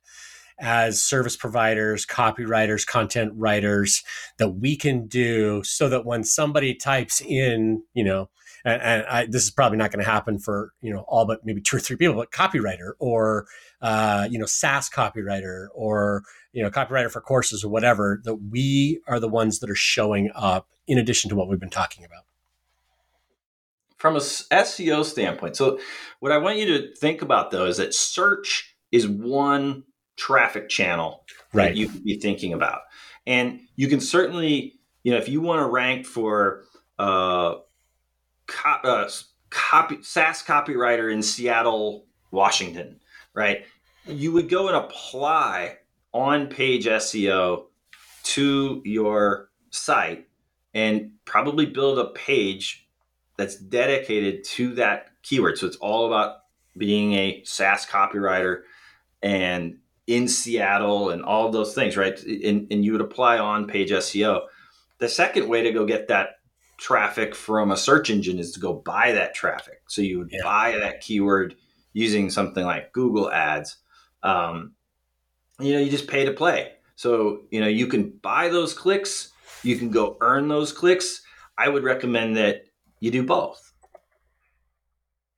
[0.60, 4.04] as service providers, copywriters, content writers
[4.38, 8.30] that we can do so that when somebody types in, you know,
[8.65, 11.45] and, and I, this is probably not going to happen for you know all but
[11.45, 13.45] maybe two or three people, but copywriter or
[13.82, 19.02] uh, you know SaaS copywriter or you know copywriter for courses or whatever that we
[19.08, 22.24] are the ones that are showing up in addition to what we've been talking about
[24.02, 25.56] from a SEO standpoint.
[25.56, 25.80] So
[26.21, 29.84] what I want you to think about though is that search is one
[30.17, 31.67] traffic channel right.
[31.69, 32.82] that you could be thinking about.
[33.28, 36.63] And you can certainly, you know, if you want to rank for
[36.97, 37.56] uh,
[38.52, 39.10] co- uh,
[39.50, 43.00] copy SaaS copywriter in Seattle, Washington,
[43.34, 43.66] right?
[44.06, 45.78] You would go and apply
[46.14, 47.66] on page SEO
[48.24, 50.28] to your site
[50.74, 52.88] and probably build a page
[53.38, 55.58] that's dedicated to that keyword.
[55.58, 56.38] So it's all about
[56.78, 58.62] being a SaaS copywriter
[59.22, 62.22] and in Seattle and all those things, right?
[62.24, 64.42] And, and you would apply on page SEO.
[64.98, 66.40] The second way to go get that
[66.82, 69.84] traffic from a search engine is to go buy that traffic.
[69.88, 70.41] So you would yeah.
[70.44, 71.56] buy that keyword
[71.94, 73.78] using something like Google Ads.
[74.24, 74.74] Um,
[75.60, 76.72] you know, you just pay to play.
[76.96, 81.22] So, you know, you can buy those clicks, you can go earn those clicks.
[81.56, 82.63] I would recommend that
[83.00, 83.72] you do both.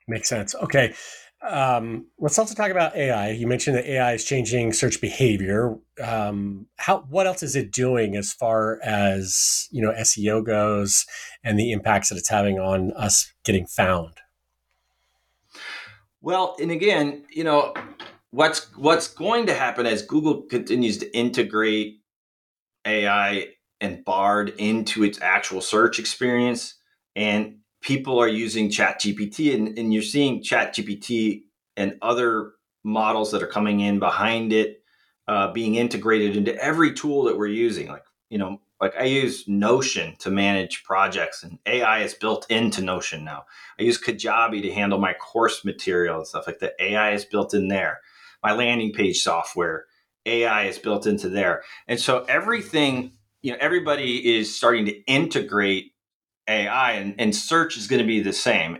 [0.07, 0.55] Makes sense.
[0.55, 0.93] Okay.
[1.43, 3.31] Um, let's also talk about AI.
[3.31, 5.75] You mentioned that AI is changing search behavior.
[6.01, 11.05] Um, how what else is it doing as far as you know SEO goes
[11.43, 14.13] and the impacts that it's having on us getting found?
[16.21, 17.73] Well, and again, you know,
[18.31, 21.99] what's what's going to happen as Google continues to integrate
[22.85, 23.47] AI
[23.81, 26.75] and Bard into its actual search experience,
[27.17, 31.43] and people are using ChatGPT, and, and you're seeing ChatGPT
[31.77, 34.81] and other models that are coming in behind it
[35.27, 37.87] uh, being integrated into every tool that we're using.
[37.87, 42.81] Like you know, like I use Notion to manage projects, and AI is built into
[42.81, 43.45] Notion now.
[43.79, 46.73] I use Kajabi to handle my course material and stuff like that.
[46.79, 48.01] AI is built in there.
[48.43, 49.85] My landing page software,
[50.25, 53.13] AI is built into there, and so everything.
[53.41, 55.92] You know, everybody is starting to integrate
[56.47, 58.79] AI, and, and search is going to be the same.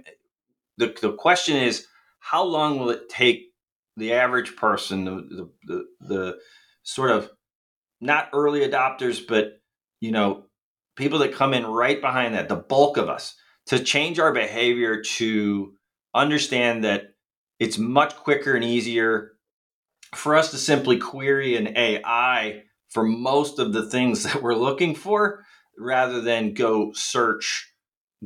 [0.78, 1.88] The, the question is,
[2.20, 3.52] how long will it take
[3.98, 6.38] the average person, the, the, the, the
[6.84, 7.30] sort of
[8.02, 9.60] not early adopters, but
[10.02, 10.46] you know,
[10.96, 13.36] people that come in right behind that, the bulk of us,
[13.68, 15.74] to change our behavior to
[16.14, 17.16] understand that
[17.60, 19.34] it's much quicker and easier
[20.14, 24.96] for us to simply query an AI for most of the things that we're looking
[24.96, 25.46] for
[25.78, 27.74] rather than go search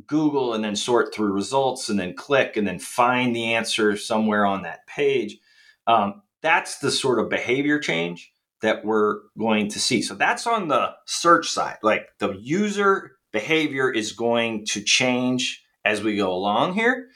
[0.06, 4.46] Google and then sort through results and then click and then find the answer somewhere
[4.46, 5.38] on that page.
[5.86, 8.32] Um, that's the sort of behavior change
[8.62, 10.02] that we're going to see.
[10.02, 11.78] So that's on the search side.
[11.82, 17.08] Like the user behavior is going to change as we go along here.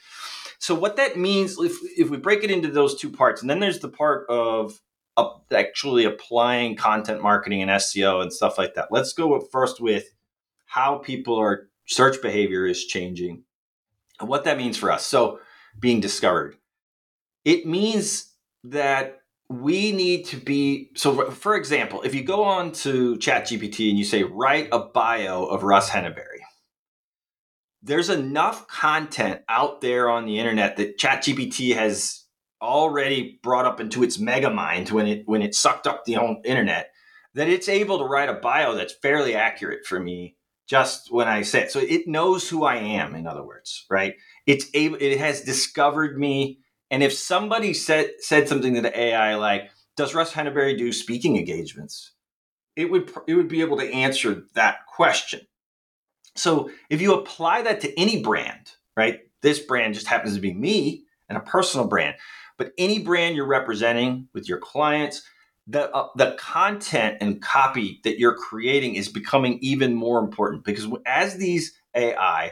[0.59, 3.59] So what that means, if, if we break it into those two parts, and then
[3.59, 4.79] there's the part of
[5.53, 8.87] actually applying content marketing and SEO and stuff like that.
[8.89, 10.05] Let's go first with
[10.73, 13.43] how people are search behavior is changing
[14.19, 15.05] and what that means for us.
[15.05, 15.39] So,
[15.79, 16.55] being discovered,
[17.45, 18.33] it means
[18.63, 23.99] that we need to be so for example if you go on to ChatGPT and
[23.99, 26.39] you say write a bio of russ henneberry.
[27.83, 32.23] There's enough content out there on the internet that ChatGPT has
[32.61, 36.89] already brought up into its mega mind when it when it sucked up the internet
[37.35, 40.35] that it's able to write a bio that's fairly accurate for me
[40.67, 41.71] just when I say it.
[41.71, 44.15] So it knows who I am, in other words, right?
[44.45, 46.59] It's able, it has discovered me.
[46.91, 51.37] And if somebody said said something to the AI like, "Does Russ Henneberry do speaking
[51.37, 52.11] engagements?"
[52.75, 55.41] It would it would be able to answer that question.
[56.35, 59.21] So if you apply that to any brand, right?
[59.41, 62.15] This brand just happens to be me and a personal brand,
[62.57, 65.23] but any brand you're representing with your clients,
[65.67, 70.87] the uh, the content and copy that you're creating is becoming even more important because
[71.05, 72.51] as these AI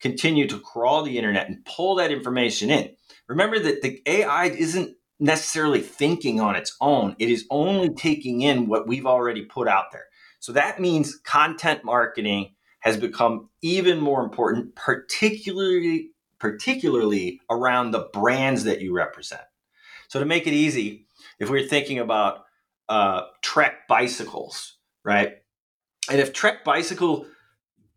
[0.00, 2.90] continue to crawl the internet and pull that information in,
[3.28, 7.14] remember that the AI isn't necessarily thinking on its own.
[7.18, 10.06] It is only taking in what we've already put out there.
[10.40, 18.62] So that means content marketing has become even more important, particularly particularly around the brands
[18.64, 19.42] that you represent.
[20.06, 21.06] So to make it easy,
[21.40, 22.44] if we're thinking about
[22.88, 25.36] uh, Trek bicycles, right?
[26.10, 27.26] And if Trek Bicycle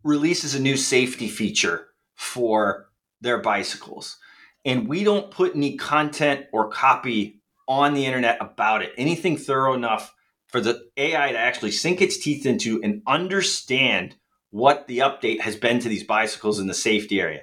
[0.04, 2.88] releases a new safety feature for
[3.20, 4.18] their bicycles,
[4.64, 9.74] and we don't put any content or copy on the internet about it, anything thorough
[9.74, 10.14] enough
[10.48, 14.16] for the AI to actually sink its teeth into and understand
[14.50, 17.40] what the update has been to these bicycles in the safety area.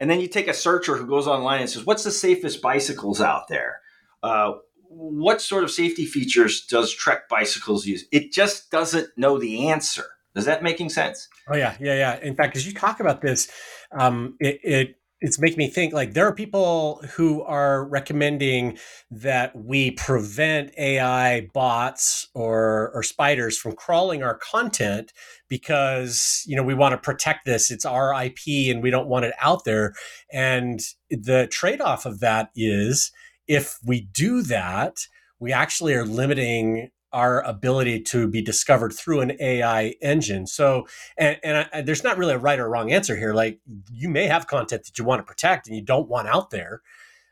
[0.00, 3.20] And then you take a searcher who goes online and says, What's the safest bicycles
[3.20, 3.80] out there?
[4.22, 4.52] Uh,
[4.90, 8.04] what sort of safety features does Trek bicycles use?
[8.10, 10.04] It just doesn't know the answer.
[10.34, 11.28] Does that making sense?
[11.48, 12.18] Oh yeah, yeah, yeah.
[12.20, 13.50] In fact, as you talk about this,
[13.92, 18.78] um, it, it it's making me think like there are people who are recommending
[19.10, 25.12] that we prevent AI bots or or spiders from crawling our content
[25.48, 29.24] because you know we want to protect this it's our IP and we don't want
[29.24, 29.92] it out there
[30.32, 33.12] and the trade-off of that is
[33.50, 35.06] if we do that
[35.40, 40.46] we actually are limiting our ability to be discovered through an AI engine.
[40.46, 40.86] So,
[41.18, 43.34] and, and I, there's not really a right or wrong answer here.
[43.34, 43.58] Like,
[43.90, 46.82] you may have content that you want to protect and you don't want out there,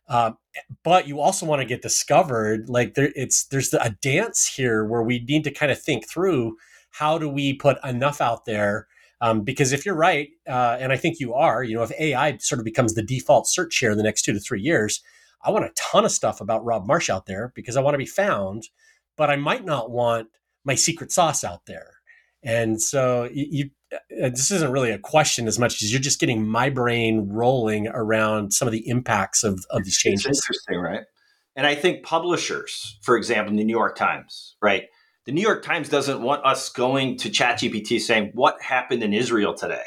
[0.09, 0.37] um,
[0.83, 2.69] but you also want to get discovered.
[2.69, 6.57] Like, there, it's there's a dance here where we need to kind of think through
[6.91, 8.89] how do we put enough out there.
[9.21, 12.37] Um, because if you're right, uh, and I think you are, you know, if AI
[12.39, 15.03] sort of becomes the default search here in the next two to three years,
[15.43, 17.99] I want a ton of stuff about Rob Marsh out there because I want to
[17.99, 18.65] be found
[19.19, 20.29] but I might not want
[20.65, 21.97] my secret sauce out there.
[22.43, 26.21] And so you, you uh, this isn't really a question as much as you're just
[26.21, 30.27] getting my brain rolling around some of the impacts of, of these changes.
[30.27, 31.05] It's interesting, right?
[31.57, 34.85] And I think publishers, for example, the New York Times, right?
[35.25, 39.55] The New York Times doesn't want us going to ChatGPT saying, What happened in Israel
[39.55, 39.83] today?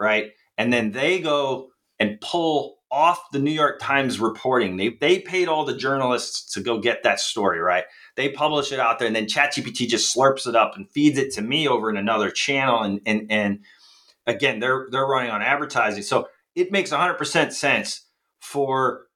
[0.00, 0.30] Right.
[0.56, 1.68] And then they go
[2.00, 4.76] and pull off the New York Times reporting.
[4.76, 7.84] They, they paid all the journalists to go get that story, right?
[8.16, 11.32] They publish it out there, and then ChatGPT just slurps it up and feeds it
[11.34, 12.82] to me over in another channel.
[12.82, 13.60] And and and
[14.26, 18.06] again, they're they're running on advertising, so it makes 100% sense
[18.40, 19.06] for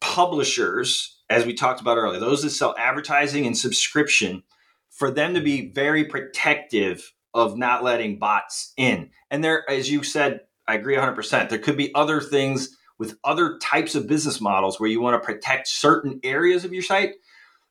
[0.00, 4.42] publishers, as we talked about earlier, those that sell advertising and subscription,
[4.90, 9.10] for them to be very protective of not letting bots in.
[9.30, 11.48] And there, as you said, I agree 100%.
[11.48, 15.26] There could be other things with other types of business models where you want to
[15.26, 17.14] protect certain areas of your site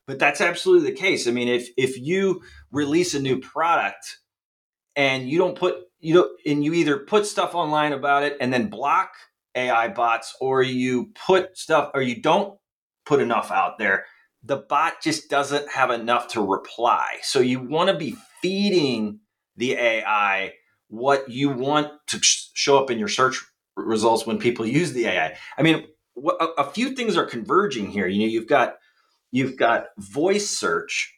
[0.06, 1.26] but that's absolutely the case.
[1.26, 4.18] I mean, if if you release a new product
[4.94, 8.52] and you don't put you know and you either put stuff online about it and
[8.52, 9.10] then block
[9.54, 12.58] AI bots or you put stuff or you don't
[13.04, 14.06] put enough out there,
[14.42, 17.18] the bot just doesn't have enough to reply.
[17.22, 19.20] So you want to be feeding
[19.56, 20.52] the AI
[20.88, 23.44] what you want to show up in your search
[23.76, 25.36] results when people use the AI.
[25.56, 25.86] I mean,
[26.58, 28.06] a few things are converging here.
[28.06, 28.76] You know, you've got
[29.36, 31.14] You've got voice search,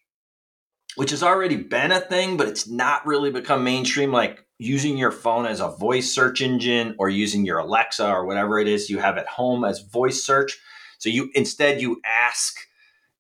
[0.97, 5.13] which has already been a thing, but it's not really become mainstream, like using your
[5.13, 8.99] phone as a voice search engine or using your Alexa or whatever it is you
[8.99, 10.59] have at home as voice search.
[10.99, 12.57] So you instead you ask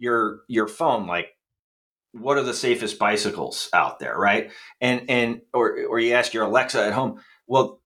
[0.00, 1.28] your your phone like
[2.12, 4.50] what are the safest bicycles out there, right?
[4.80, 7.80] And and or or you ask your Alexa at home, well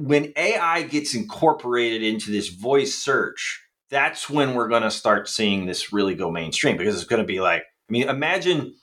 [0.00, 5.66] when AI gets incorporated into this voice search, that's when we're going to start seeing
[5.66, 8.74] this really go mainstream because it's going to be like, I mean, imagine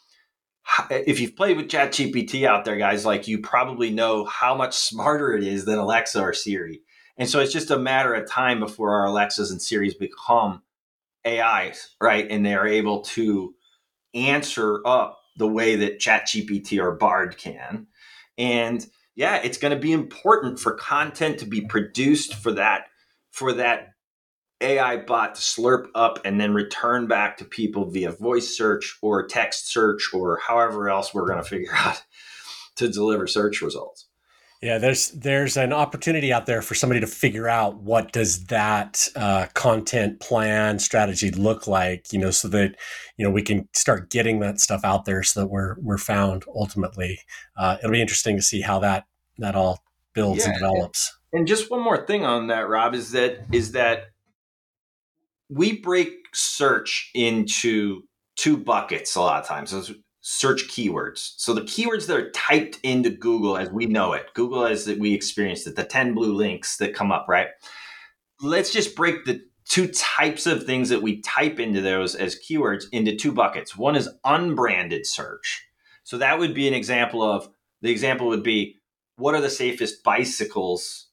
[0.90, 5.36] if you've played with ChatGPT out there, guys, like you probably know how much smarter
[5.36, 6.82] it is than Alexa or Siri.
[7.18, 10.62] And so it's just a matter of time before our Alexas and Siris become
[11.26, 12.28] AIs, right?
[12.30, 13.56] And they're able to
[14.14, 17.88] answer up the way that ChatGPT or Bard can.
[18.38, 18.86] And
[19.18, 22.86] yeah, it's going to be important for content to be produced for that
[23.32, 23.90] for that
[24.62, 29.26] AI bot to slurp up and then return back to people via voice search or
[29.26, 32.04] text search or however else we're going to figure out
[32.76, 34.07] to deliver search results.
[34.62, 39.08] Yeah, there's there's an opportunity out there for somebody to figure out what does that
[39.16, 42.76] uh, content plan strategy look like, you know, so that
[43.18, 46.44] you know we can start getting that stuff out there, so that we're we're found
[46.56, 47.20] ultimately.
[47.56, 49.06] Uh, it'll be interesting to see how that
[49.38, 51.16] that all builds yeah, and develops.
[51.32, 54.06] And, and just one more thing on that, Rob, is that is that
[55.50, 58.02] we break search into
[58.36, 59.92] two buckets a lot of times.
[60.30, 61.32] Search keywords.
[61.38, 65.14] So the keywords that are typed into Google as we know it, Google as we
[65.14, 67.48] experienced it, the 10 blue links that come up, right?
[68.42, 72.88] Let's just break the two types of things that we type into those as keywords
[72.92, 73.78] into two buckets.
[73.78, 75.66] One is unbranded search.
[76.04, 77.48] So that would be an example of
[77.82, 78.76] the example would be
[79.16, 81.08] what are the safest bicycles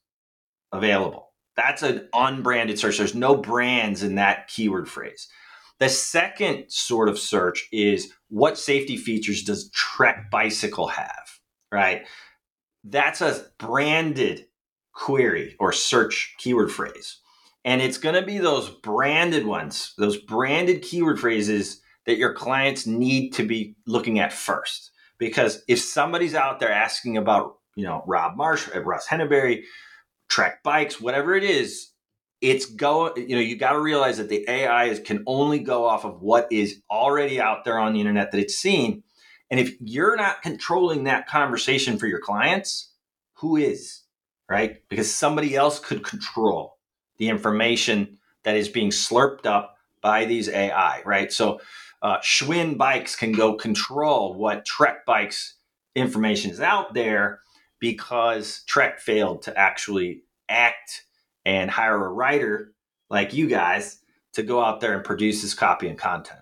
[0.73, 1.31] available?
[1.57, 2.99] That's an unbranded search.
[2.99, 5.29] There's no brands in that keyword phrase.
[5.81, 11.39] The second sort of search is what safety features does Trek Bicycle have,
[11.71, 12.05] right?
[12.83, 14.47] That's a branded
[14.93, 17.21] query or search keyword phrase.
[17.65, 22.89] And it's going to be those branded ones, those branded keyword phrases that your clients
[22.89, 24.91] need to be looking at first.
[25.17, 29.63] Because if somebody's out there asking about, you know, Rob Marsh, Russ Henneberry,
[30.29, 31.91] Trek bikes, whatever it is,
[32.51, 35.87] it's go, you know, you got to realize that the AI is, can only go
[35.87, 39.03] off of what is already out there on the internet that it's seen.
[39.51, 42.93] And if you're not controlling that conversation for your clients,
[43.35, 44.03] who is?
[44.49, 44.87] Right?
[44.91, 46.77] Because somebody else could control
[47.17, 51.33] the information that is being slurped up by these AI, right?
[51.33, 51.61] So
[52.03, 55.55] uh, Schwinn Bikes can go control what Trek Bikes
[55.95, 57.41] information is out there
[57.81, 61.05] because Trek failed to actually act
[61.45, 62.73] and hire a writer
[63.11, 64.01] like you guys
[64.35, 66.41] to go out there and produce this copy and content.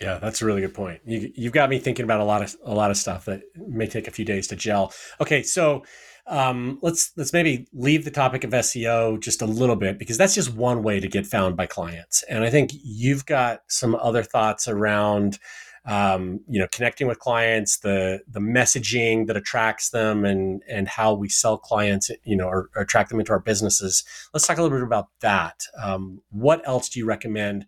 [0.00, 1.00] Yeah, that's a really good point.
[1.06, 3.86] You, have got me thinking about a lot of a lot of stuff that may
[3.86, 4.92] take a few days to gel.
[5.20, 5.84] Okay, so
[6.26, 10.34] um, let's let's maybe leave the topic of SEO just a little bit because that's
[10.34, 12.24] just one way to get found by clients.
[12.24, 15.38] And I think you've got some other thoughts around
[15.86, 21.14] um, you know connecting with clients, the the messaging that attracts them, and and how
[21.14, 24.04] we sell clients, you know, or, or attract them into our businesses.
[24.32, 25.62] Let's talk a little bit about that.
[25.82, 27.66] Um, what else do you recommend?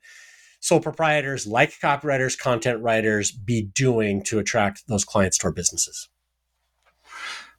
[0.58, 6.08] sole proprietors like copywriters content writers be doing to attract those clients to our businesses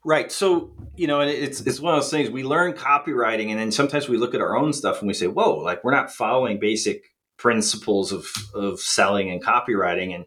[0.07, 0.31] Right.
[0.31, 4.07] So, you know, it's it's one of those things we learn copywriting and then sometimes
[4.07, 7.13] we look at our own stuff and we say, "Whoa, like we're not following basic
[7.35, 10.25] principles of of selling and copywriting." And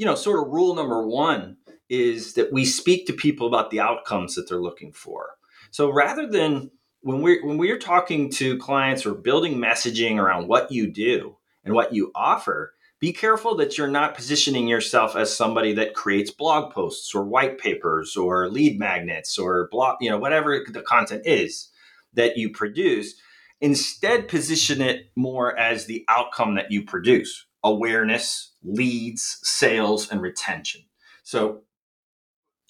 [0.00, 1.58] you know, sort of rule number 1
[1.90, 5.32] is that we speak to people about the outcomes that they're looking for.
[5.72, 6.70] So, rather than
[7.02, 11.74] when we're when we're talking to clients or building messaging around what you do and
[11.74, 16.72] what you offer, be careful that you're not positioning yourself as somebody that creates blog
[16.72, 21.68] posts or white papers or lead magnets or blog, you know, whatever the content is
[22.14, 23.16] that you produce.
[23.60, 30.82] Instead, position it more as the outcome that you produce awareness, leads, sales, and retention.
[31.22, 31.62] So,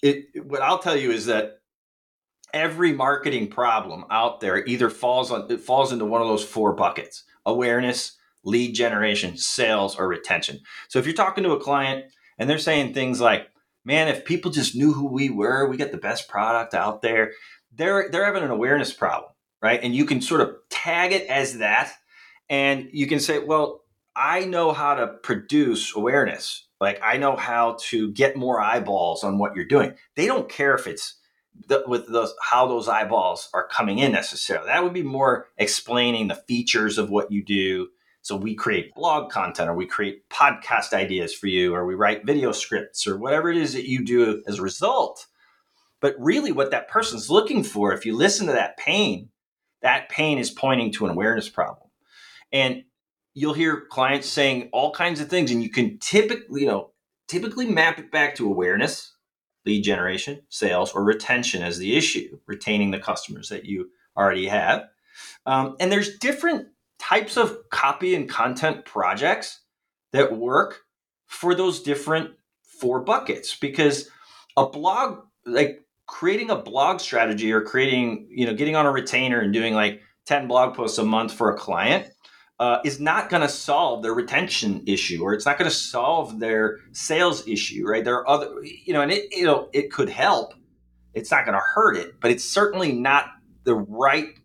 [0.01, 1.59] it, what I'll tell you is that
[2.53, 6.73] every marketing problem out there either falls on it falls into one of those four
[6.73, 10.59] buckets awareness lead generation, sales, or retention.
[10.89, 12.05] So if you're talking to a client
[12.37, 13.47] and they're saying things like,
[13.85, 17.33] man, if people just knew who we were, we get the best product out there,
[17.73, 19.31] they're they're having an awareness problem,
[19.61, 19.79] right?
[19.81, 21.91] And you can sort of tag it as that.
[22.49, 23.80] And you can say, well,
[24.15, 26.67] I know how to produce awareness.
[26.79, 29.93] Like I know how to get more eyeballs on what you're doing.
[30.15, 31.15] They don't care if it's
[31.67, 34.67] the, with those how those eyeballs are coming in necessarily.
[34.67, 37.89] That would be more explaining the features of what you do,
[38.21, 42.25] so we create blog content or we create podcast ideas for you or we write
[42.25, 45.27] video scripts or whatever it is that you do as a result.
[45.99, 49.29] But really, what that person's looking for, if you listen to that pain,
[49.81, 51.89] that pain is pointing to an awareness problem.
[52.51, 52.83] And
[53.33, 56.91] you'll hear clients saying all kinds of things, and you can typically, you know,
[57.27, 59.15] typically map it back to awareness,
[59.65, 64.85] lead generation, sales, or retention as the issue, retaining the customers that you already have.
[65.45, 66.67] Um, and there's different
[66.99, 69.61] types of copy and content projects
[70.11, 70.81] that work
[71.25, 74.09] for those different four buckets because
[74.57, 79.39] a blog like creating a blog strategy or creating you know getting on a retainer
[79.39, 82.07] and doing like 10 blog posts a month for a client
[82.61, 86.39] uh, is not going to solve their retention issue or it's not going to solve
[86.39, 90.09] their sales issue right there are other you know and it you know it could
[90.09, 90.53] help
[91.13, 93.25] it's not going to hurt it but it's certainly not
[93.63, 94.37] the right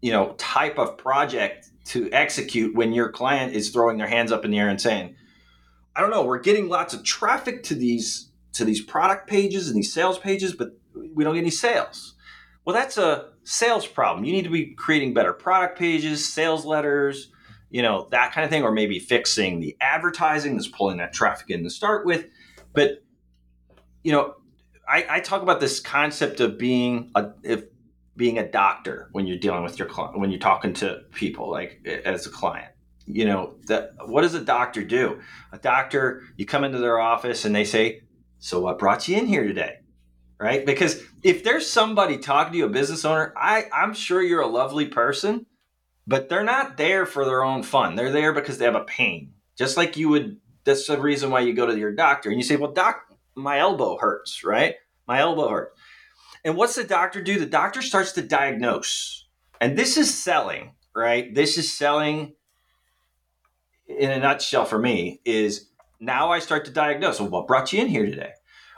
[0.00, 4.44] you know type of project to execute when your client is throwing their hands up
[4.44, 5.16] in the air and saying,
[5.96, 9.76] I don't know, we're getting lots of traffic to these to these product pages and
[9.76, 10.70] these sales pages, but
[11.14, 12.14] we don't get any sales.
[12.64, 14.24] Well, that's a sales problem.
[14.24, 17.30] You need to be creating better product pages, sales letters,
[17.70, 21.50] you know, that kind of thing, or maybe fixing the advertising that's pulling that traffic
[21.50, 22.26] in to start with.
[22.72, 23.02] But,
[24.02, 24.34] you know,
[24.88, 27.64] I, I talk about this concept of being a, if
[28.16, 31.86] being a doctor when you're dealing with your client when you're talking to people like
[32.04, 32.72] as a client.
[33.06, 35.20] You know that what does a doctor do?
[35.52, 38.02] A doctor you come into their office and they say
[38.40, 39.76] so what brought you in here today?
[40.38, 40.64] Right?
[40.64, 44.46] Because if there's somebody talking to you a business owner i i'm sure you're a
[44.46, 45.46] lovely person
[46.06, 49.32] but they're not there for their own fun they're there because they have a pain
[49.56, 52.44] just like you would that's the reason why you go to your doctor and you
[52.44, 53.02] say well doc
[53.34, 54.76] my elbow hurts right
[55.06, 55.78] my elbow hurts
[56.44, 57.38] and what's the doctor do?
[57.38, 59.26] The doctor starts to diagnose.
[59.60, 61.34] And this is selling, right?
[61.34, 62.34] This is selling
[63.86, 67.18] in a nutshell for me is now I start to diagnose.
[67.18, 68.32] So what brought you in here today?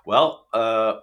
[0.05, 1.01] Well, uh,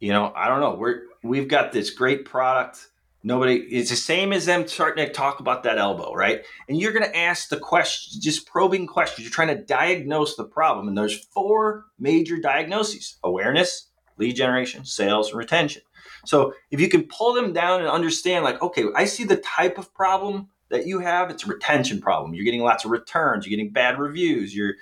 [0.00, 0.74] you know, I don't know.
[0.74, 2.88] We're we've got this great product.
[3.24, 6.44] Nobody, it's the same as them starting to talk about that elbow, right?
[6.68, 9.24] And you're going to ask the question, just probing questions.
[9.24, 10.88] You're trying to diagnose the problem.
[10.88, 15.82] And there's four major diagnoses awareness, lead generation, sales, and retention.
[16.24, 19.78] So if you can pull them down and understand, like, okay, I see the type
[19.78, 22.34] of problem that you have, it's a retention problem.
[22.34, 24.74] You're getting lots of returns, you're getting bad reviews, you're,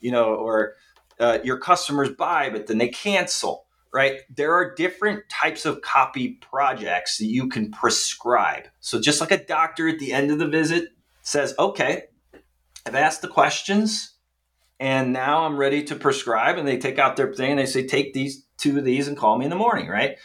[0.00, 0.74] you know, or
[1.20, 3.63] uh, your customers buy, but then they cancel,
[3.94, 4.22] right?
[4.28, 8.64] There are different types of copy projects that you can prescribe.
[8.80, 10.88] So just like a doctor at the end of the visit
[11.22, 12.06] says, okay,
[12.84, 14.16] I've asked the questions
[14.80, 16.58] and now I'm ready to prescribe.
[16.58, 19.16] And they take out their thing and they say, take these two of these and
[19.16, 20.18] call me in the morning, right?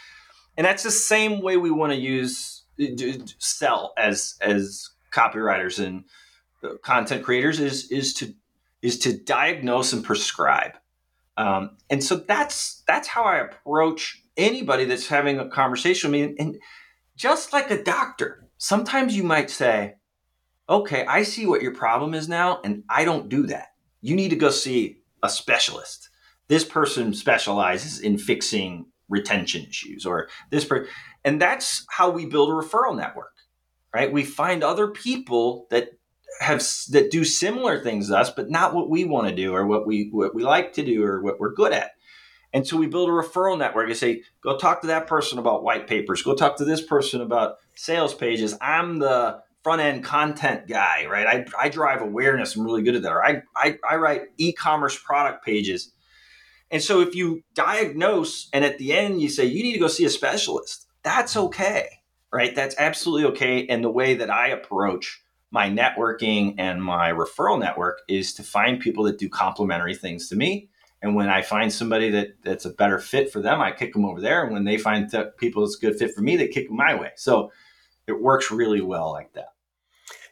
[0.56, 2.64] And that's the same way we want to use
[3.38, 6.04] sell as as copywriters and
[6.64, 8.34] uh, content creators is is to
[8.82, 10.72] is to diagnose and prescribe.
[11.40, 16.36] Um, and so that's that's how I approach anybody that's having a conversation with me.
[16.38, 16.58] And
[17.16, 19.94] just like a doctor, sometimes you might say,
[20.68, 23.68] "Okay, I see what your problem is now, and I don't do that.
[24.02, 26.10] You need to go see a specialist.
[26.48, 30.88] This person specializes in fixing retention issues, or this person."
[31.24, 33.32] And that's how we build a referral network,
[33.94, 34.12] right?
[34.12, 35.92] We find other people that
[36.38, 39.66] have that do similar things to us, but not what we want to do or
[39.66, 41.92] what we what we like to do or what we're good at.
[42.52, 45.62] And so we build a referral network and say, go talk to that person about
[45.62, 46.22] white papers.
[46.22, 48.56] Go talk to this person about sales pages.
[48.60, 51.26] I'm the front end content guy, right?
[51.26, 52.56] I, I drive awareness.
[52.56, 53.12] I'm really good at that.
[53.12, 55.92] Or I, I, I write e-commerce product pages.
[56.70, 59.88] And so if you diagnose and at the end you say, you need to go
[59.88, 61.88] see a specialist, that's okay,
[62.32, 62.54] right?
[62.54, 63.66] That's absolutely okay.
[63.66, 68.80] And the way that I approach my networking and my referral network is to find
[68.80, 70.68] people that do complementary things to me.
[71.02, 74.04] And when I find somebody that that's a better fit for them, I kick them
[74.04, 74.44] over there.
[74.44, 76.94] And when they find people that's a good fit for me, they kick them my
[76.94, 77.12] way.
[77.16, 77.50] So
[78.06, 79.48] it works really well like that.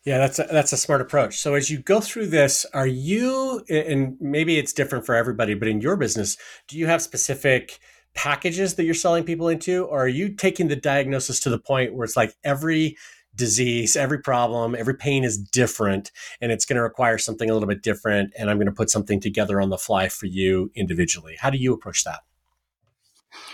[0.05, 1.39] Yeah, that's a, that's a smart approach.
[1.39, 5.69] So as you go through this, are you and maybe it's different for everybody, but
[5.69, 7.79] in your business, do you have specific
[8.15, 11.95] packages that you're selling people into, or are you taking the diagnosis to the point
[11.95, 12.97] where it's like every
[13.39, 17.69] disease, every problem, every pain is different and it's going to require something a little
[17.69, 18.35] bit different.
[18.39, 21.37] And I'm going to put something together on the fly for you individually.
[21.41, 22.21] How do you approach that?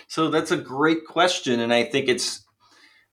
[0.08, 1.60] So that's a great question.
[1.60, 2.44] And I think it's,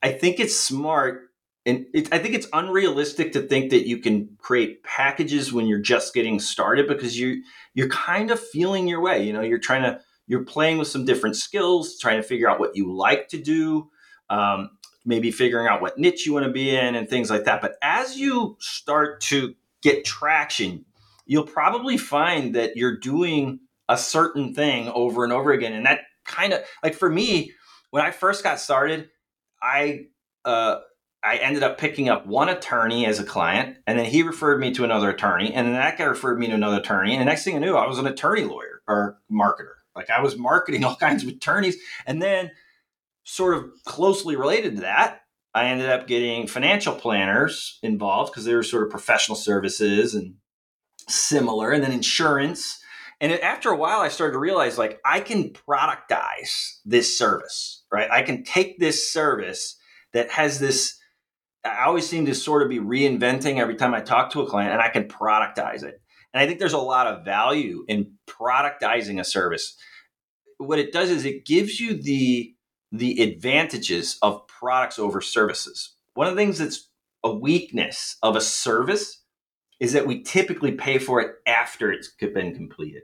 [0.01, 1.32] I think it's smart
[1.65, 5.80] and it, I think it's unrealistic to think that you can create packages when you're
[5.80, 7.43] just getting started because you
[7.76, 9.24] you're kind of feeling your way.
[9.24, 12.59] You know, you're trying to you're playing with some different skills, trying to figure out
[12.59, 13.89] what you like to do.
[14.30, 14.72] Um,
[15.05, 17.61] maybe figuring out what niche you want to be in and things like that.
[17.61, 20.85] But as you start to get traction,
[21.25, 25.73] you'll probably find that you're doing a certain thing over and over again.
[25.73, 27.51] And that kind of like for me,
[27.89, 29.09] when I first got started,
[29.61, 30.07] I
[30.45, 30.79] uh,
[31.23, 34.71] I ended up picking up one attorney as a client, and then he referred me
[34.73, 37.13] to another attorney, and then that guy referred me to another attorney.
[37.13, 39.75] And the next thing I knew, I was an attorney lawyer or marketer.
[39.95, 41.77] Like I was marketing all kinds of attorneys.
[42.05, 42.51] And then
[43.24, 45.22] sort of closely related to that,
[45.53, 50.36] I ended up getting financial planners involved because they were sort of professional services and
[51.09, 52.80] similar, and then insurance.
[53.19, 58.09] And after a while, I started to realize like I can productize this service, right?
[58.09, 59.78] I can take this service
[60.13, 60.97] that has this.
[61.63, 64.72] I always seem to sort of be reinventing every time I talk to a client,
[64.72, 66.01] and I can productize it.
[66.34, 69.78] And I think there's a lot of value in productizing a service.
[70.57, 72.55] What it does is it gives you the
[72.91, 75.95] the advantages of products over services.
[76.13, 76.89] One of the things that's
[77.23, 79.23] a weakness of a service
[79.79, 83.03] is that we typically pay for it after it's been completed.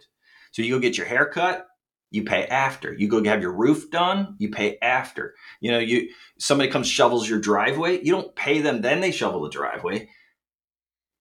[0.52, 1.68] So you go get your hair cut,
[2.12, 2.94] you pay after.
[2.94, 5.36] You go have your roof done, you pay after.
[5.60, 9.42] You know, you somebody comes shovels your driveway, you don't pay them then they shovel
[9.42, 10.10] the driveway.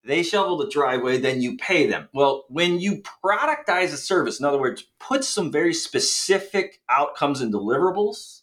[0.04, 2.08] They shovel the driveway, then you pay them.
[2.14, 7.52] Well, when you productize a service, in other words, put some very specific outcomes and
[7.52, 8.42] deliverables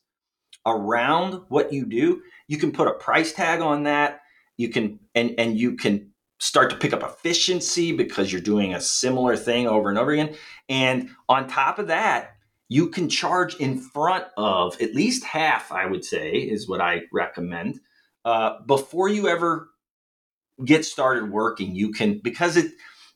[0.66, 4.22] around what you do, you can put a price tag on that.
[4.58, 8.82] You can and and you can start to pick up efficiency because you're doing a
[8.82, 10.36] similar thing over and over again.
[10.68, 12.32] And on top of that,
[12.70, 17.02] you can charge in front of at least half, I would say, is what I
[17.12, 17.80] recommend.
[18.26, 19.70] Uh, before you ever
[20.64, 22.72] get started working, you can because it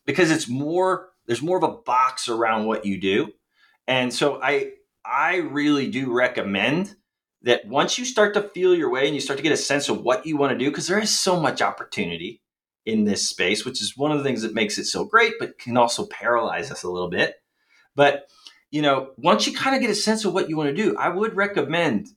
[0.06, 3.32] because it's more there's more of a box around what you do.
[3.88, 4.72] And so I
[5.06, 6.96] I really do recommend
[7.44, 9.90] that once you start to feel your way and you start to get a sense
[9.90, 12.42] of what you want to do, because there is so much opportunity
[12.86, 15.60] in this space, which is one of the things that makes it so great, but
[15.60, 17.36] can also paralyze us a little bit.
[17.96, 18.28] But
[18.72, 20.98] you know, once you kind of get a sense of what you want to do,
[20.98, 22.10] I would recommend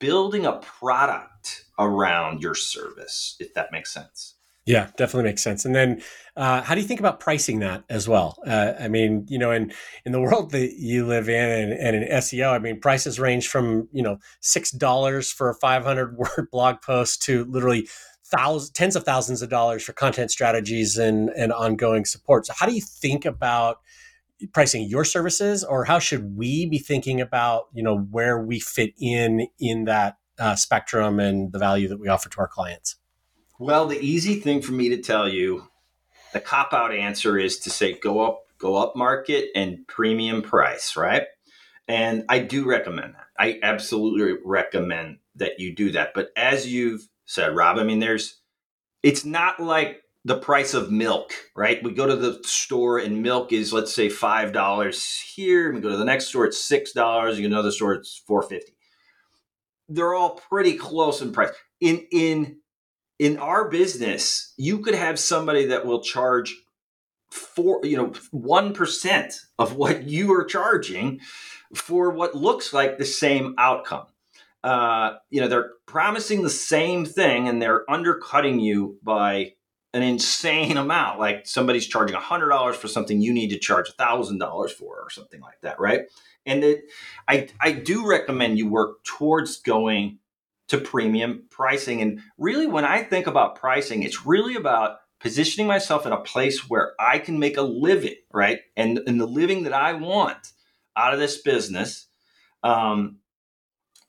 [0.00, 4.37] building a product around your service, if that makes sense.
[4.68, 5.64] Yeah, definitely makes sense.
[5.64, 6.02] And then,
[6.36, 8.36] uh, how do you think about pricing that as well?
[8.46, 9.72] Uh, I mean, you know, in
[10.04, 13.48] in the world that you live in, and, and in SEO, I mean, prices range
[13.48, 17.88] from you know six dollars for a five hundred word blog post to literally
[18.26, 22.44] thousands, tens of thousands of dollars for content strategies and and ongoing support.
[22.44, 23.78] So, how do you think about
[24.52, 28.92] pricing your services, or how should we be thinking about you know where we fit
[29.00, 32.96] in in that uh, spectrum and the value that we offer to our clients?
[33.58, 35.68] Well, the easy thing for me to tell you,
[36.32, 40.96] the cop out answer is to say go up, go up market and premium price,
[40.96, 41.24] right?
[41.88, 43.26] And I do recommend that.
[43.38, 46.10] I absolutely recommend that you do that.
[46.14, 48.40] But as you've said, Rob, I mean, there's,
[49.02, 51.82] it's not like the price of milk, right?
[51.82, 55.72] We go to the store and milk is, let's say, five dollars here.
[55.72, 57.38] We go to the next store, it's six dollars.
[57.38, 58.72] You go to another store, it's four fifty.
[59.88, 61.50] They're all pretty close in price.
[61.80, 62.58] In in
[63.18, 66.54] in our business, you could have somebody that will charge
[67.30, 71.20] four, you know, one percent of what you are charging
[71.74, 74.06] for what looks like the same outcome.
[74.64, 79.52] Uh, you know, they're promising the same thing and they're undercutting you by
[79.94, 81.18] an insane amount.
[81.18, 85.10] Like somebody's charging hundred dollars for something you need to charge thousand dollars for, or
[85.10, 86.02] something like that, right?
[86.46, 86.84] And it,
[87.26, 90.18] I I do recommend you work towards going
[90.68, 92.00] to premium pricing.
[92.02, 96.68] And really, when I think about pricing, it's really about positioning myself in a place
[96.68, 98.60] where I can make a living, right?
[98.76, 100.52] And, and the living that I want
[100.96, 102.06] out of this business.
[102.62, 103.18] Um,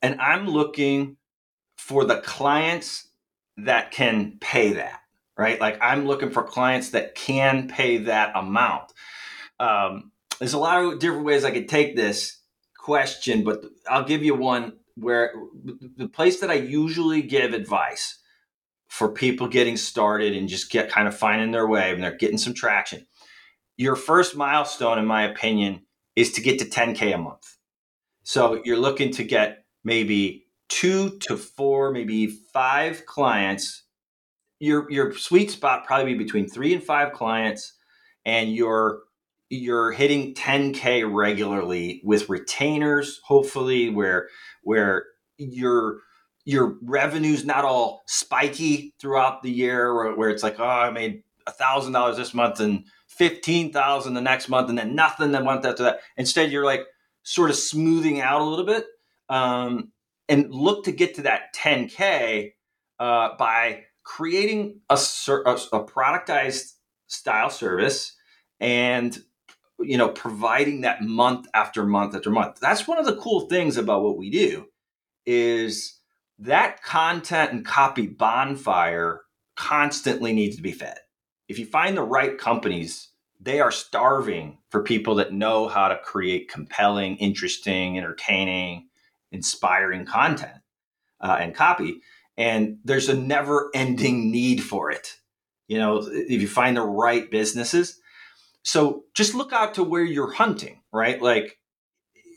[0.02, 1.16] and I'm looking
[1.76, 3.08] for the clients
[3.56, 5.00] that can pay that,
[5.36, 5.60] right?
[5.60, 8.92] Like I'm looking for clients that can pay that amount.
[9.58, 12.38] Um, there's a lot of different ways I could take this
[12.78, 15.32] question, but I'll give you one where
[15.96, 18.18] the place that I usually give advice
[18.88, 22.38] for people getting started and just get kind of finding their way and they're getting
[22.38, 23.06] some traction.
[23.76, 25.82] Your first milestone, in my opinion,
[26.16, 27.56] is to get to 10K a month.
[28.24, 33.84] So you're looking to get maybe two to four, maybe five clients.
[34.58, 37.74] Your your sweet spot probably be between three and five clients,
[38.24, 39.00] and you're
[39.50, 44.28] you're hitting 10k regularly with retainers hopefully where
[44.62, 45.06] where
[45.38, 45.98] your
[46.44, 51.22] your revenue's not all spiky throughout the year where, where it's like oh i made
[51.50, 55.82] thousand dollars this month and 15000 the next month and then nothing the month after
[55.82, 56.00] that.
[56.16, 56.86] Instead you're like
[57.22, 58.86] sort of smoothing out a little bit
[59.28, 59.92] um,
[60.28, 62.52] and look to get to that 10k
[62.98, 66.74] uh, by creating a, a, a productized
[67.08, 68.16] style service
[68.58, 69.18] and
[69.82, 72.60] you know, providing that month after month after month.
[72.60, 74.66] That's one of the cool things about what we do
[75.26, 75.98] is
[76.38, 79.22] that content and copy bonfire
[79.56, 80.98] constantly needs to be fed.
[81.48, 83.08] If you find the right companies,
[83.40, 88.88] they are starving for people that know how to create compelling, interesting, entertaining,
[89.32, 90.58] inspiring content
[91.20, 92.00] uh, and copy.
[92.36, 95.16] And there's a never ending need for it.
[95.68, 98.00] You know, if you find the right businesses,
[98.62, 101.20] so just look out to where you're hunting, right?
[101.20, 101.58] Like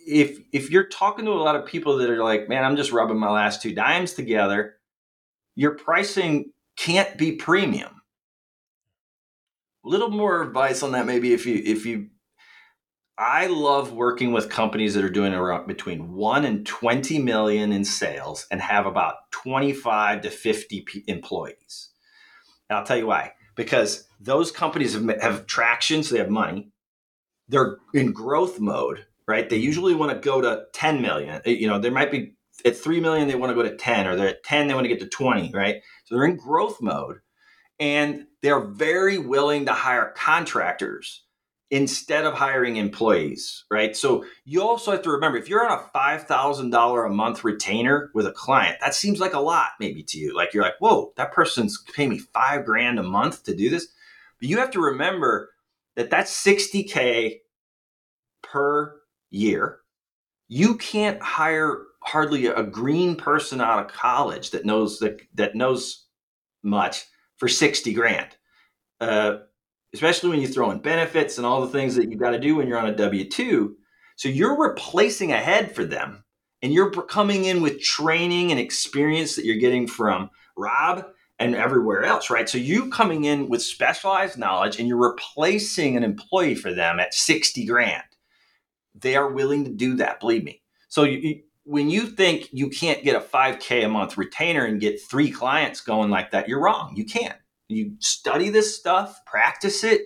[0.08, 2.92] if if you're talking to a lot of people that are like, man, I'm just
[2.92, 4.76] rubbing my last two dimes together,
[5.56, 8.02] your pricing can't be premium.
[9.86, 12.10] A little more advice on that maybe if you if you
[13.18, 17.86] I love working with companies that are doing around between 1 and 20 million in
[17.86, 21.90] sales and have about 25 to 50 p- employees.
[22.70, 26.70] And I'll tell you why because those companies have, have traction, so they have money.
[27.48, 29.50] They're in growth mode, right?
[29.50, 31.42] They usually want to go to 10 million.
[31.46, 32.36] Uh, you know, there might be
[32.66, 34.86] at 3 million, they want to go to 10, or they're at 10, they want
[34.86, 35.82] to get to 20, right?
[36.06, 37.20] So they're in growth mode
[37.80, 41.24] and they're very willing to hire contractors
[41.74, 43.98] instead of hiring employees, right?
[43.98, 48.28] So you also have to remember if you're on a $5,000 a month retainer with
[48.28, 50.36] a client, that seems like a lot maybe to you.
[50.36, 53.88] Like you're like, whoa, that person's paying me five grand a month to do this.
[54.40, 55.50] But you have to remember
[55.96, 57.40] that that's 60K
[58.44, 58.96] per
[59.32, 59.80] year.
[60.48, 66.06] You can't hire hardly a green person out of college that knows that, that knows
[66.62, 67.06] much
[67.38, 68.30] for 60 grand.
[69.02, 69.38] Uh,
[69.94, 72.56] especially when you throw in benefits and all the things that you got to do
[72.56, 73.76] when you're on a W 2.
[74.16, 76.24] So you're replacing a head for them
[76.62, 81.06] and you're coming in with training and experience that you're getting from Rob
[81.40, 82.48] and everywhere else, right?
[82.48, 87.14] So you coming in with specialized knowledge and you're replacing an employee for them at
[87.14, 88.04] 60 grand.
[88.96, 90.62] They are willing to do that, believe me.
[90.88, 95.02] So you, when you think you can't get a 5k a month retainer and get
[95.02, 96.94] three clients going like that, you're wrong.
[96.96, 97.34] You can.
[97.70, 100.02] You study this stuff, practice it,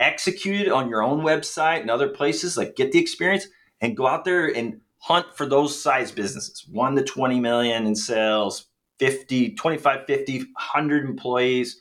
[0.00, 3.46] execute it on your own website and other places, like get the experience
[3.80, 7.94] and go out there and hunt for those size businesses, 1 to 20 million in
[7.94, 8.66] sales,
[8.98, 11.80] 50, 25, 50, 100 employees.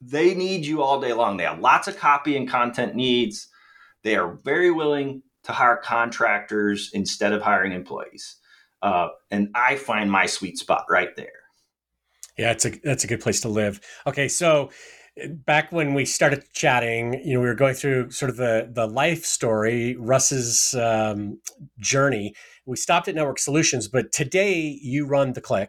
[0.00, 1.36] They need you all day long.
[1.36, 3.48] They have lots of copy and content needs.
[4.02, 8.36] They are very willing to hire contractors instead of hiring employees.
[8.82, 11.43] Uh, and I find my sweet spot right there.
[12.36, 13.80] Yeah, it's a that's a good place to live.
[14.06, 14.70] Okay, so
[15.46, 18.86] back when we started chatting, you know, we were going through sort of the the
[18.86, 21.40] life story, Russ's um,
[21.78, 22.34] journey.
[22.66, 25.68] We stopped at Network Solutions, but today you run theCLIKK.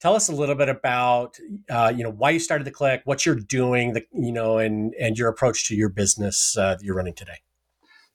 [0.00, 1.36] Tell us a little bit about,
[1.68, 5.16] uh, you know, why you started theCLIKK, what you're doing, the, you know, and and
[5.16, 7.38] your approach to your business uh, that you're running today.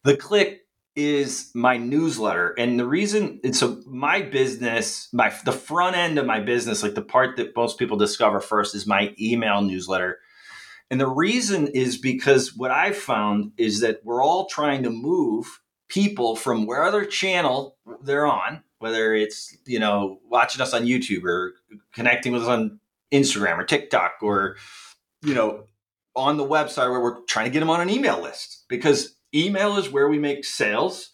[0.06, 0.58] theCLIKK
[0.96, 2.54] is my newsletter.
[2.58, 6.96] And the reason and so my business my the front end of my business like
[6.96, 10.20] the part that most people discover first is my email newsletter.
[10.90, 15.62] And the reason is because what i've found is that we're all trying to move
[15.90, 21.24] people from where other channel they're on whether it's you know watching us on youtube
[21.24, 21.54] or
[21.94, 22.80] connecting with us on
[23.12, 24.58] instagram or tiktok or
[25.22, 25.66] you know
[26.16, 28.66] on the website where we're trying to get them on an email list.
[28.70, 31.12] Because email is where we make sales,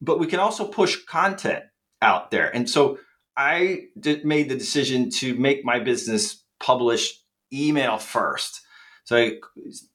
[0.00, 1.64] but we can also push content
[2.00, 2.54] out there.
[2.54, 2.98] And so
[3.36, 7.20] I did, made the decision to make my business publish
[7.52, 8.60] email first.
[9.04, 9.30] So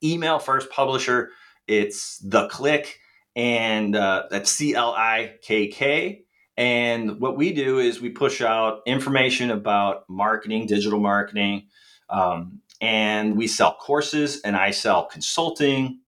[0.04, 1.32] email first publisher,
[1.68, 2.88] it's theCLIKK
[3.36, 6.24] and uh, that's C L I K K.
[6.56, 11.68] And what we do is we push out information about marketing, digital marketing,
[12.10, 16.00] um, and we sell courses and I sell consulting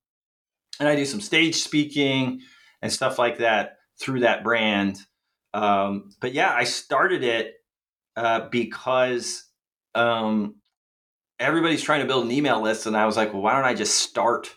[0.79, 2.41] and I do some stage speaking
[2.81, 4.99] and stuff like that through that brand.
[5.53, 7.55] Um, but yeah, I started it
[8.15, 9.45] uh, because
[9.95, 10.55] um,
[11.39, 13.73] everybody's trying to build an email list, and I was like, well, why don't I
[13.73, 14.53] just start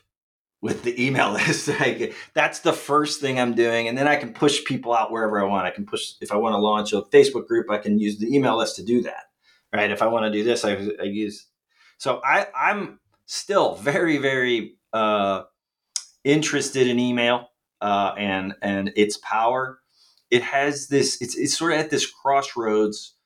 [0.60, 1.68] with the email list?
[1.68, 5.40] like, that's the first thing I'm doing, and then I can push people out wherever
[5.40, 5.66] I want.
[5.66, 8.34] I can push if I want to launch a Facebook group, I can use the
[8.34, 9.24] email list to do that.
[9.72, 9.90] Right?
[9.90, 11.46] If I want to do this, I, I use.
[11.96, 15.44] So I, I'm still very, very uh,
[16.24, 17.48] interested in email
[17.80, 19.80] uh, and and its power.
[20.30, 21.20] It has this.
[21.20, 23.16] It's it's sort of at this crossroads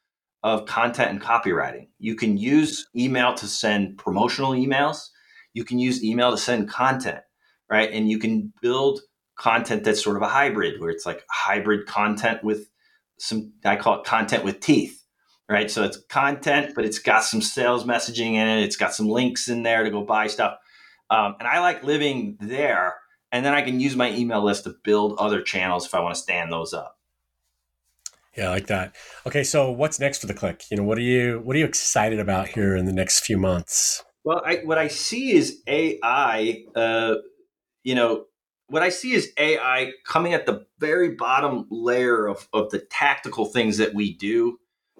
[0.42, 1.88] of content and copywriting.
[1.98, 5.08] You can use email to send promotional emails.
[5.54, 7.20] You can use email to send content,
[7.70, 7.90] right?
[7.90, 9.00] And you can build
[9.38, 12.68] content that's sort of a hybrid, where it's like hybrid content with
[13.18, 13.52] some.
[13.64, 15.02] I call it content with teeth
[15.48, 15.70] right?
[15.70, 18.64] So it's content, but it's got some sales messaging in it.
[18.64, 20.56] It's got some links in there to go buy stuff.
[21.10, 22.94] Um, and I like living there.
[23.32, 26.14] And then I can use my email list to build other channels if I want
[26.14, 26.98] to stand those up.
[28.36, 28.94] Yeah, I like that.
[29.26, 30.70] Okay, so what's next for theCLIKK?
[30.70, 33.38] You know, what are you what are you excited about here in the next few
[33.38, 34.04] months?
[34.24, 36.64] Well, I, what I see is AI.
[36.74, 37.16] Uh,
[37.82, 38.26] you know,
[38.68, 43.46] what I see is AI coming at the very bottom layer of, of the tactical
[43.46, 44.58] things that we do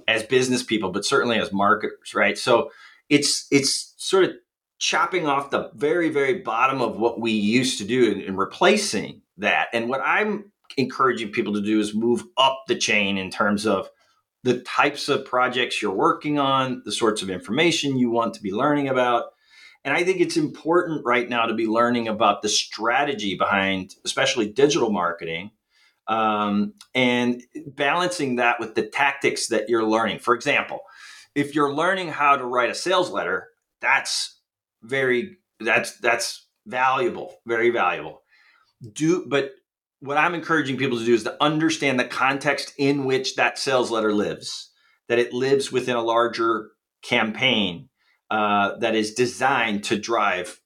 [0.09, 2.39] as business people, but certainly as marketers, right?
[2.39, 2.71] So
[3.09, 4.31] it's it's sort of
[4.79, 9.23] chopping off the very, very bottom of what we used to do and, and replacing
[9.39, 9.69] that.
[9.73, 13.89] And what I'm encouraging people to do is move up the chain in terms of
[14.43, 18.53] the types of projects you're working on, the sorts of information you want to be
[18.53, 19.25] learning about.
[19.85, 24.53] And I think it's important right now to be learning about the strategy behind, especially
[24.53, 25.53] digital marketing,
[26.09, 30.19] um, and balancing that with the tactics that you're learning.
[30.19, 30.81] For example,
[31.35, 33.49] if you're learning how to write a sales letter,
[33.81, 34.36] that's
[34.87, 38.23] very that's that's valuable, very valuable.
[38.93, 39.53] Do but
[40.01, 43.91] what I'm encouraging people to do is to understand the context in which that sales
[43.91, 44.71] letter lives,
[45.09, 46.71] that it lives within a larger
[47.03, 47.89] campaign
[48.31, 50.61] uh, that is designed to drive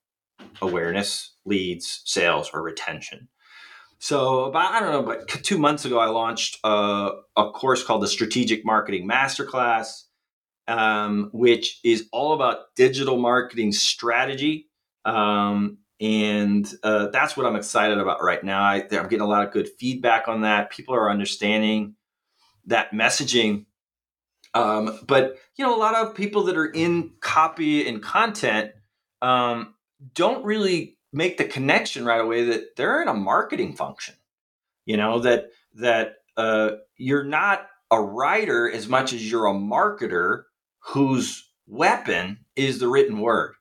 [0.60, 3.28] awareness, leads, sales, or retention.
[3.98, 8.02] So about I don't know, but two months ago, I launched a, a course called
[8.02, 10.04] the Strategic Marketing Masterclass
[10.70, 14.68] um, which is all about digital marketing strategy.
[15.04, 18.62] Um, and uh, that's what I'm excited about right now.
[18.62, 20.70] I, am getting a lot of good feedback on that.
[20.70, 21.96] People are understanding
[22.66, 23.66] that messaging.
[24.54, 28.70] Um, but you know, a lot of people that are in copy and content
[29.20, 29.74] um,
[30.14, 34.14] don't really make the connection right away that they're in a marketing function.
[34.86, 40.44] You know that that uh, you're not a writer as much as you're a marketer
[40.81, 43.55] who's weapon is the written word.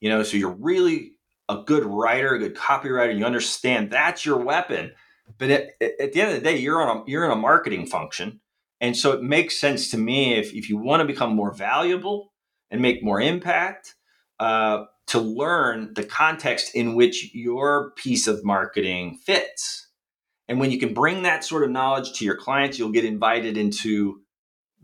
[0.00, 1.12] You know, so you're really
[1.48, 4.92] a good writer, a good copywriter, you understand that's your weapon.
[5.38, 7.86] But at, at the end of the day, you're on a, you're in a marketing
[7.86, 8.40] function.
[8.80, 12.32] And so it makes sense to me if, if you want to become more valuable
[12.70, 13.94] and make more impact,
[14.40, 19.88] uh, to learn the context in which your piece of marketing fits.
[20.48, 23.56] And when you can bring that sort of knowledge to your clients, you'll get invited
[23.56, 24.20] into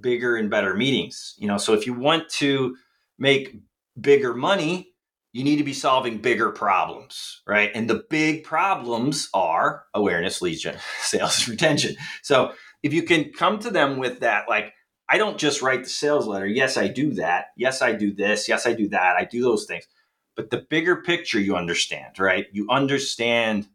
[0.00, 1.34] bigger and better meetings.
[1.38, 2.76] You know, so if you want to
[3.18, 3.60] make
[4.00, 4.90] bigger money,
[5.32, 7.70] you need to be solving bigger problems, right?
[7.74, 11.96] And the big problems are awareness, lead gen, sales, retention.
[12.22, 14.72] So if you can come to them with that, like,
[15.08, 16.46] I don't just write the sales letter.
[16.46, 17.46] Yes, I do that.
[17.56, 18.48] Yes, I do this.
[18.48, 19.16] Yes, I do that.
[19.16, 19.86] I do those things.
[20.36, 22.46] But the bigger picture you understand, right?
[22.52, 23.68] You understand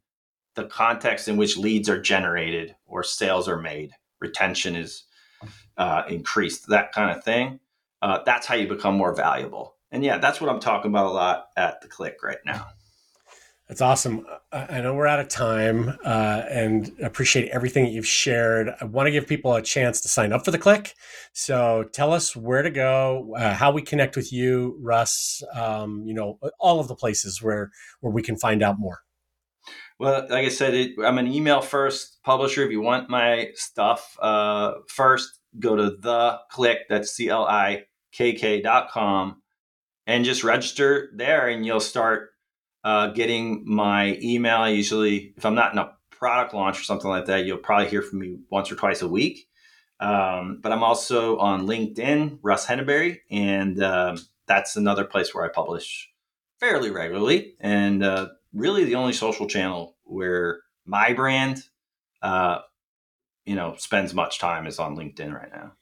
[0.55, 5.03] the context in which leads are generated or sales are made, retention is
[5.77, 7.59] uh, increased, that kind of thing.
[8.01, 9.75] Uh, that's how you become more valuable.
[9.91, 12.67] And yeah, that's what I'm talking about a lot at theCLIKK right now.
[13.67, 14.27] That's awesome.
[14.51, 18.69] I know we're out of time uh, and appreciate everything that you've shared.
[18.79, 20.93] I want to give people a chance to sign up for theCLIKK.
[21.33, 26.13] So tell us where to go, uh, how we connect with you, Russ, um, you
[26.13, 27.71] know, all of the places where,
[28.01, 28.99] where we can find out more.
[29.97, 32.63] Well, like I said, it, I'm an email first publisher.
[32.63, 37.85] If you want my stuff uh, first, go to the click, that's C L I
[38.11, 39.41] K K dot com,
[40.05, 42.31] and just register there, and you'll start
[42.83, 44.67] uh, getting my email.
[44.69, 48.01] Usually, if I'm not in a product launch or something like that, you'll probably hear
[48.01, 49.47] from me once or twice a week.
[50.01, 55.47] Um, but I'm also on LinkedIn, Russ Henneberry, and um, that's another place where I
[55.47, 56.09] publish
[56.59, 57.55] fairly regularly.
[57.61, 61.63] And uh, really, the only social channel where my brand,
[62.21, 62.59] uh,
[63.45, 65.73] you know, spends much time is on LinkedIn right now.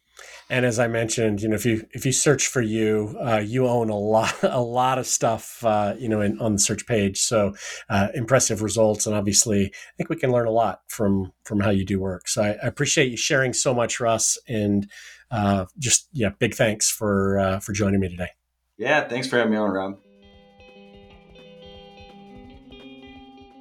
[0.49, 3.67] And as I mentioned, you know, if you if you search for you, uh, you
[3.67, 7.21] own a lot a lot of stuff, uh, you know, in, on the search page.
[7.21, 7.55] So
[7.89, 11.69] uh, impressive results, and obviously, I think we can learn a lot from from how
[11.69, 12.27] you do work.
[12.27, 14.89] So I, I appreciate you sharing so much, Russ, and
[15.31, 18.29] uh, just yeah, big thanks for uh, for joining me today.
[18.77, 20.02] Yeah, thanks for having me on, Rob.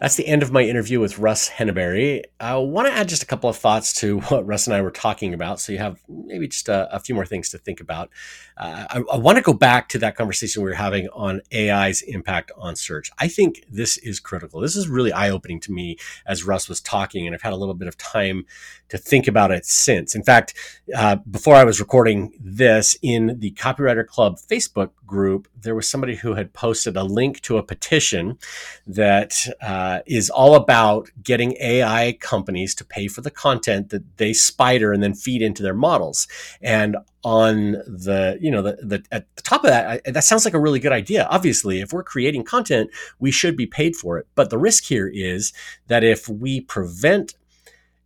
[0.03, 2.25] That's the end of my interview with Russ Henneberry.
[2.41, 4.91] I want to add just a couple of thoughts to what Russ and I were
[4.91, 8.11] talking about, so you have maybe just a, a few more things to think about.
[8.57, 12.03] Uh, I, I want to go back to that conversation we were having on AI's
[12.03, 13.13] impact on search.
[13.21, 14.61] I think this is critical.
[14.61, 17.57] This is really eye opening to me as Russ was talking, and I've had a
[17.57, 18.45] little bit of time
[18.89, 20.17] to think about it since.
[20.17, 20.55] In fact,
[20.97, 26.17] uh, before I was recording this in the Copywriter Club Facebook group, there was somebody
[26.17, 28.39] who had posted a link to a petition
[28.87, 34.17] that uh, Uh, is all about getting AI companies to pay for the content that
[34.17, 36.27] they spider and then feed into their models.
[36.63, 40.45] And on the you know the, the at the top of that I, that sounds
[40.45, 42.91] like a really good idea obviously if we're creating content
[43.21, 45.53] we should be paid for it but the risk here is
[45.87, 47.35] that if we prevent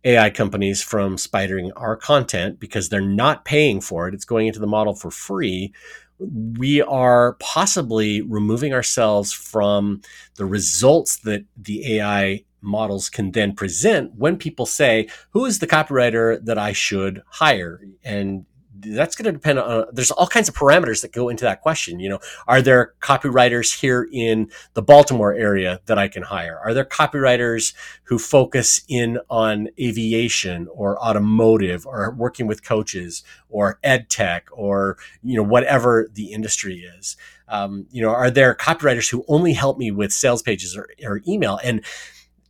[0.03, 4.59] AI companies from spidering our content because they're not paying for it it's going into
[4.59, 5.73] the model for free
[6.19, 10.01] we are possibly removing ourselves from
[10.35, 15.67] the results that the AI models can then present when people say, who is the
[15.67, 17.81] copywriter that I should hire?
[18.03, 18.45] And
[18.79, 21.99] that's going to depend on there's all kinds of parameters that go into that question
[21.99, 22.19] you know.
[22.47, 26.59] Are there copywriters here in the baltimore area that i can hire?
[26.63, 27.73] Are there copywriters
[28.03, 34.97] who focus in on aviation or automotive or working with coaches or ed tech or
[35.23, 37.17] you know whatever the industry is?
[37.47, 41.21] Um, you know are there copywriters who only help me with sales pages or, or
[41.27, 41.59] email?
[41.63, 41.83] And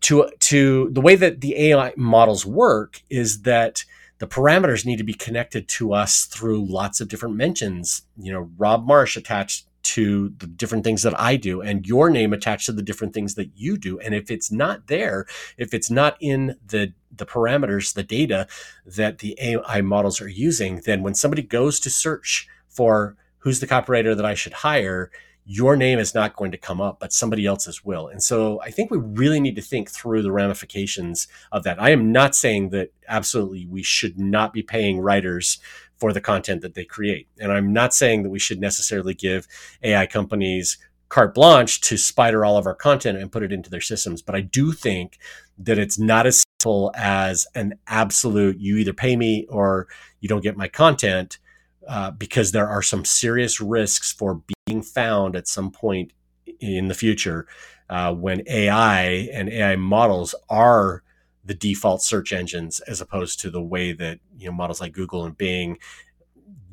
[0.01, 3.83] to to the way that the ai models work is that
[4.19, 8.03] the parameters need to be connected to us through lots of different mentions.
[8.17, 12.33] You know, Rob Marsh attached to the different things that I do and your name
[12.33, 13.99] attached to the different things that you do.
[13.99, 15.25] And if it's not there,
[15.57, 18.47] if it's not in the the parameters, the data
[18.85, 23.67] that the AI models are using, then when somebody goes to search for who's the
[23.67, 25.09] copywriter that I should hire,
[25.49, 28.09] your name is not going to come up, but somebody else's will.
[28.09, 31.81] And so I think we really need to think through the ramifications of that.
[31.81, 35.59] I am not saying that absolutely we should not be paying writers
[35.95, 37.29] for the content that they create.
[37.39, 39.47] And I'm not saying that we should necessarily give
[39.81, 40.77] AI companies
[41.07, 44.21] carte blanche to spider all of our content and put it into their systems.
[44.21, 45.17] But I do think
[45.57, 49.87] that it's not as simple as an absolute you either pay me or
[50.19, 51.39] you don't get my content
[51.87, 56.11] uh, because there are some serious risks for being found at some point
[56.59, 57.47] in the future
[57.89, 61.03] uh, when AI and AI models are
[61.45, 65.25] the default search engines as opposed to the way that you know models like Google
[65.25, 65.77] and Bing,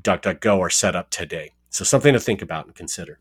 [0.03, 1.53] DuckDuckGo are set up today.
[1.71, 3.19] So something to think about and consider.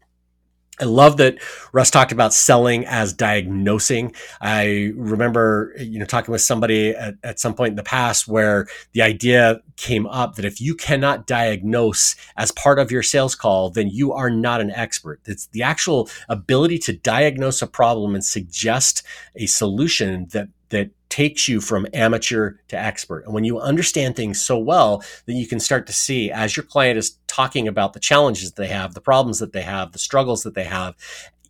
[0.80, 1.38] I love that
[1.72, 4.16] Russ talked about selling as diagnosing.
[4.42, 8.68] I remember, you know, talking with somebody at, at some point in the past where
[8.94, 13.70] the idea came up that if you cannot diagnose as part of your sales call,
[13.70, 15.20] then you are not an expert.
[15.26, 19.04] It's the actual ability to diagnose a problem and suggest
[19.36, 23.24] a solution that that takes you from amateur to expert.
[23.24, 26.64] And when you understand things so well, that you can start to see as your
[26.64, 30.42] client is talking about the challenges they have, the problems that they have, the struggles
[30.42, 30.96] that they have,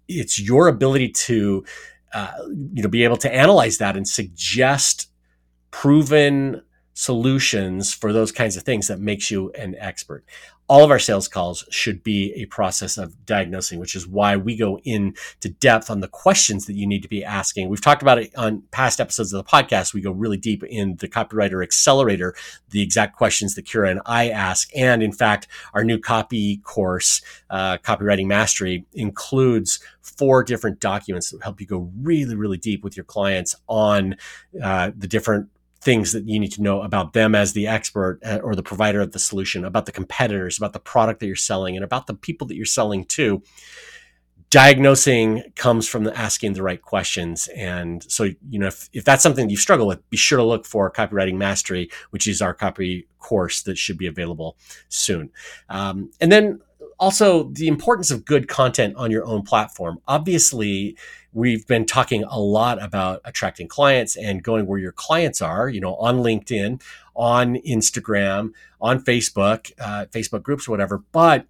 [0.10, 1.64] it's your ability to
[2.14, 2.34] uh,
[2.74, 5.10] you know be able to analyze that and suggest
[5.72, 6.62] proven
[6.94, 10.24] solutions for those kinds of things that makes you an expert
[10.70, 14.56] all of our sales calls should be a process of diagnosing, which is why we
[14.56, 17.68] go into depth on the questions that you need to be asking.
[17.68, 19.94] We've talked about it on past episodes of the podcast.
[19.94, 22.34] We go really deep in the Copywriter Accelerator,
[22.70, 24.70] the exact questions that Kira and I ask.
[24.76, 31.44] And in fact, our new copy course, uh, Copywriting Mastery, includes four different documents that
[31.44, 34.16] help you go really, really deep with your clients on
[34.64, 35.50] uh, the different
[35.84, 39.02] things that you need to know about them as the expert uh, or the provider
[39.02, 42.14] of the solution, about the competitors, about the product that you're selling, and about the
[42.14, 43.42] people that you're selling to.
[44.50, 47.48] Diagnosing comes from the asking the right questions.
[47.56, 50.44] And so, you know, if, if that's something that you struggle with, be sure to
[50.44, 54.56] look for Copywriting Mastery, which is our copy course that should be available
[54.90, 55.32] soon.
[55.70, 56.62] Um, and then
[57.04, 60.00] also the importance of good content on your own platform.
[60.08, 60.96] Obviously,
[61.34, 65.82] we've been talking a lot about attracting clients and going where your clients are, you
[65.82, 66.82] know, on LinkedIn,
[67.14, 71.04] on Instagram, on Facebook, uh, Facebook groups, whatever.
[71.12, 71.46] But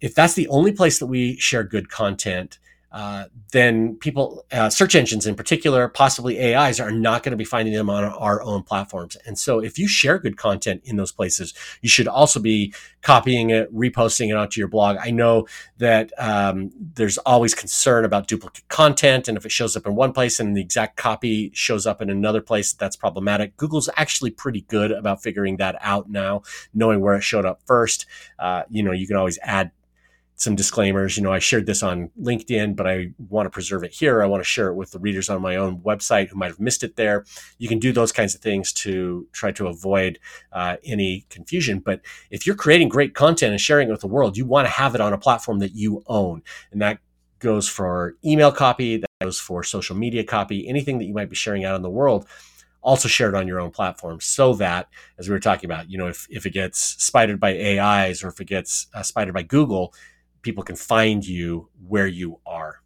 [0.00, 2.58] if that's the only place that we share good content,
[2.94, 7.44] uh, then people, uh, search engines in particular, possibly AIs, are not going to be
[7.44, 9.16] finding them on our own platforms.
[9.26, 12.72] And so, if you share good content in those places, you should also be
[13.02, 14.96] copying it, reposting it onto your blog.
[15.00, 19.88] I know that um, there's always concern about duplicate content, and if it shows up
[19.88, 23.56] in one place and the exact copy shows up in another place, that's problematic.
[23.56, 26.42] Google's actually pretty good about figuring that out now,
[26.72, 28.06] knowing where it showed up first.
[28.38, 29.72] Uh, you know, you can always add
[30.36, 31.16] some disclaimers.
[31.16, 34.22] You know, I shared this on LinkedIn, but I want to preserve it here.
[34.22, 36.60] I want to share it with the readers on my own website who might have
[36.60, 37.24] missed it there.
[37.58, 40.18] You can do those kinds of things to try to avoid
[40.52, 41.78] uh, any confusion.
[41.78, 44.72] But if you're creating great content and sharing it with the world, you want to
[44.72, 46.42] have it on a platform that you own.
[46.72, 46.98] And that
[47.38, 51.36] goes for email copy, that goes for social media copy, anything that you might be
[51.36, 52.26] sharing out in the world
[52.84, 55.96] also share it on your own platform so that as we were talking about you
[55.96, 59.42] know if, if it gets spidered by ais or if it gets uh, spidered by
[59.42, 59.94] google
[60.44, 62.80] people can find you where you are.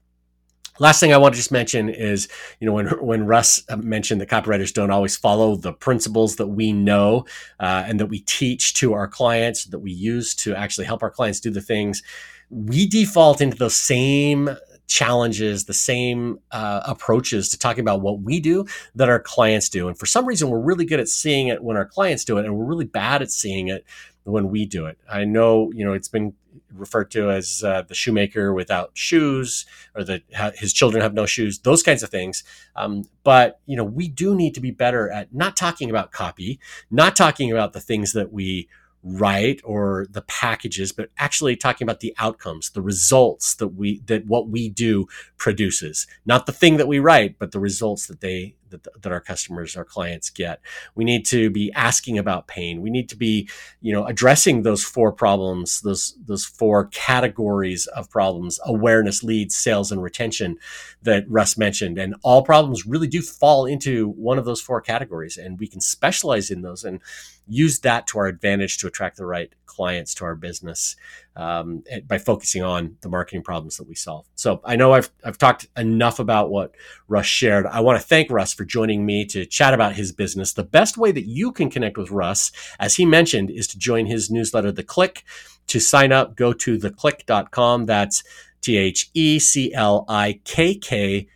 [0.81, 2.29] Last thing I want to just mention is,
[2.61, 6.73] you know, when when Russ mentioned that copywriters don't always follow the principles that we
[6.73, 7.27] know
[7.59, 11.11] uh, and that we teach to our clients, that we use to actually help our
[11.11, 12.03] clients do the things,
[12.49, 14.51] we default into those same
[14.87, 19.89] challenges, the same uh, approaches to talking about what we do that our clients do.
[19.89, 22.45] And for some reason, we're really good at seeing it when our clients do it,
[22.45, 23.85] and we're really bad at seeing it
[24.23, 24.97] when we do it.
[25.11, 26.35] I know, you know, it's been
[26.73, 30.23] referred to as uh, the shoemaker without shoes, or that
[30.57, 32.45] his children have no shoes, those kinds of things.
[32.77, 36.61] Um, but you know, we do need to be better at not talking about copy,
[36.91, 38.69] not talking about the things that we
[39.03, 44.27] write or the packages but actually talking about the outcomes the results that we that
[44.27, 45.07] what we do
[45.37, 49.21] produces not the thing that we write but the results that they that, that our
[49.21, 50.61] customers our clients get.
[50.95, 52.81] We need to be asking about pain.
[52.81, 53.49] We need to be
[53.81, 59.93] you know addressing those four problems those those four categories of problems awareness leads sales
[59.93, 60.59] and retention
[61.03, 61.99] that russ mentioned.
[61.99, 65.81] And all problems really do fall into one of those four categories and we can
[65.81, 66.85] specialize in those.
[66.85, 67.01] And
[67.49, 70.97] use that to our advantage to attract the right clients to our business
[71.37, 74.27] um, by focusing on the marketing problems that we solve.
[74.35, 76.75] So I know I've, I've talked enough about what
[77.07, 77.67] Russ shared.
[77.67, 80.53] I want to thank Russ for joining me to chat about his business.
[80.53, 84.07] The best way that you can connect with Russ, as he mentioned, is to join
[84.07, 85.23] his newsletter, theCLIKK.
[85.69, 87.85] To sign up, go to theclikk.com.
[87.87, 88.25] That's
[88.63, 91.29] T H E C L I K K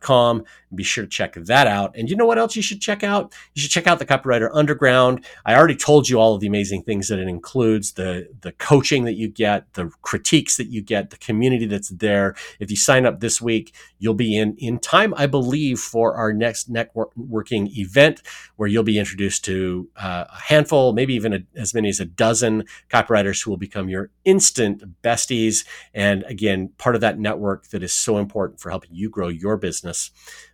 [0.00, 0.44] com.
[0.74, 1.96] Be sure to check that out.
[1.96, 3.34] And you know what else you should check out?
[3.54, 5.24] You should check out the Copywriter Underground.
[5.46, 9.04] I already told you all of the amazing things that it includes the, the coaching
[9.04, 12.34] that you get, the critiques that you get, the community that's there.
[12.60, 16.32] If you sign up this week, you'll be in, in time, I believe, for our
[16.32, 18.22] next networking event
[18.56, 22.04] where you'll be introduced to uh, a handful, maybe even a, as many as a
[22.04, 25.66] dozen copywriters who will become your instant besties.
[25.94, 29.56] And again, part of that network that is so important for helping you grow your
[29.56, 30.10] business.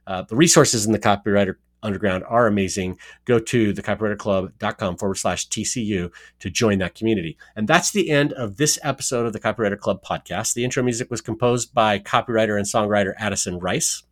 [0.06, 2.98] Uh, the resources in the Copywriter underground are amazing.
[3.24, 7.36] Go to thecopywriterclub.com forward slash TCU to join that community.
[7.54, 10.54] And that's the end of this episode of the Copywriter Club podcast.
[10.54, 14.02] The intro music was composed by copywriter and songwriter Addison Rice.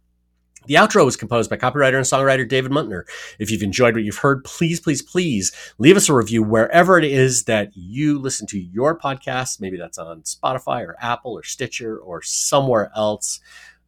[0.66, 3.02] The outro was composed by copywriter and songwriter David Muntner.
[3.40, 7.04] If you've enjoyed what you've heard, please, please, please leave us a review wherever it
[7.04, 9.60] is that you listen to your podcast.
[9.60, 13.40] Maybe that's on Spotify or Apple or Stitcher or somewhere else.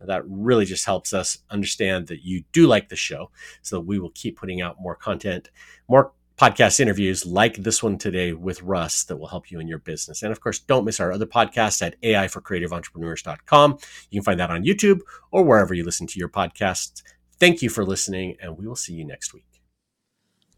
[0.06, 3.30] That really just helps us understand that you do like the show
[3.62, 5.50] so we will keep putting out more content,
[5.88, 9.78] more podcast interviews like this one today with Russ that will help you in your
[9.78, 10.22] business.
[10.22, 13.78] And of course, don't miss our other podcasts at AIforcreativeentrepreneurs.com.
[14.10, 15.00] You can find that on YouTube
[15.30, 17.02] or wherever you listen to your podcasts.
[17.38, 19.53] Thank you for listening, and we will see you next week.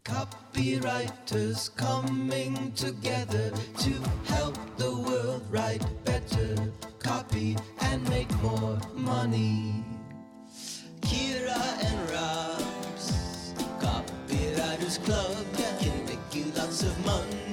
[0.07, 3.93] Copywriters coming together to
[4.27, 6.55] help the world write better
[7.01, 9.85] copy and make more money.
[11.01, 15.45] Kira and Rob's Copywriters Club
[15.81, 17.46] can make you lots of money.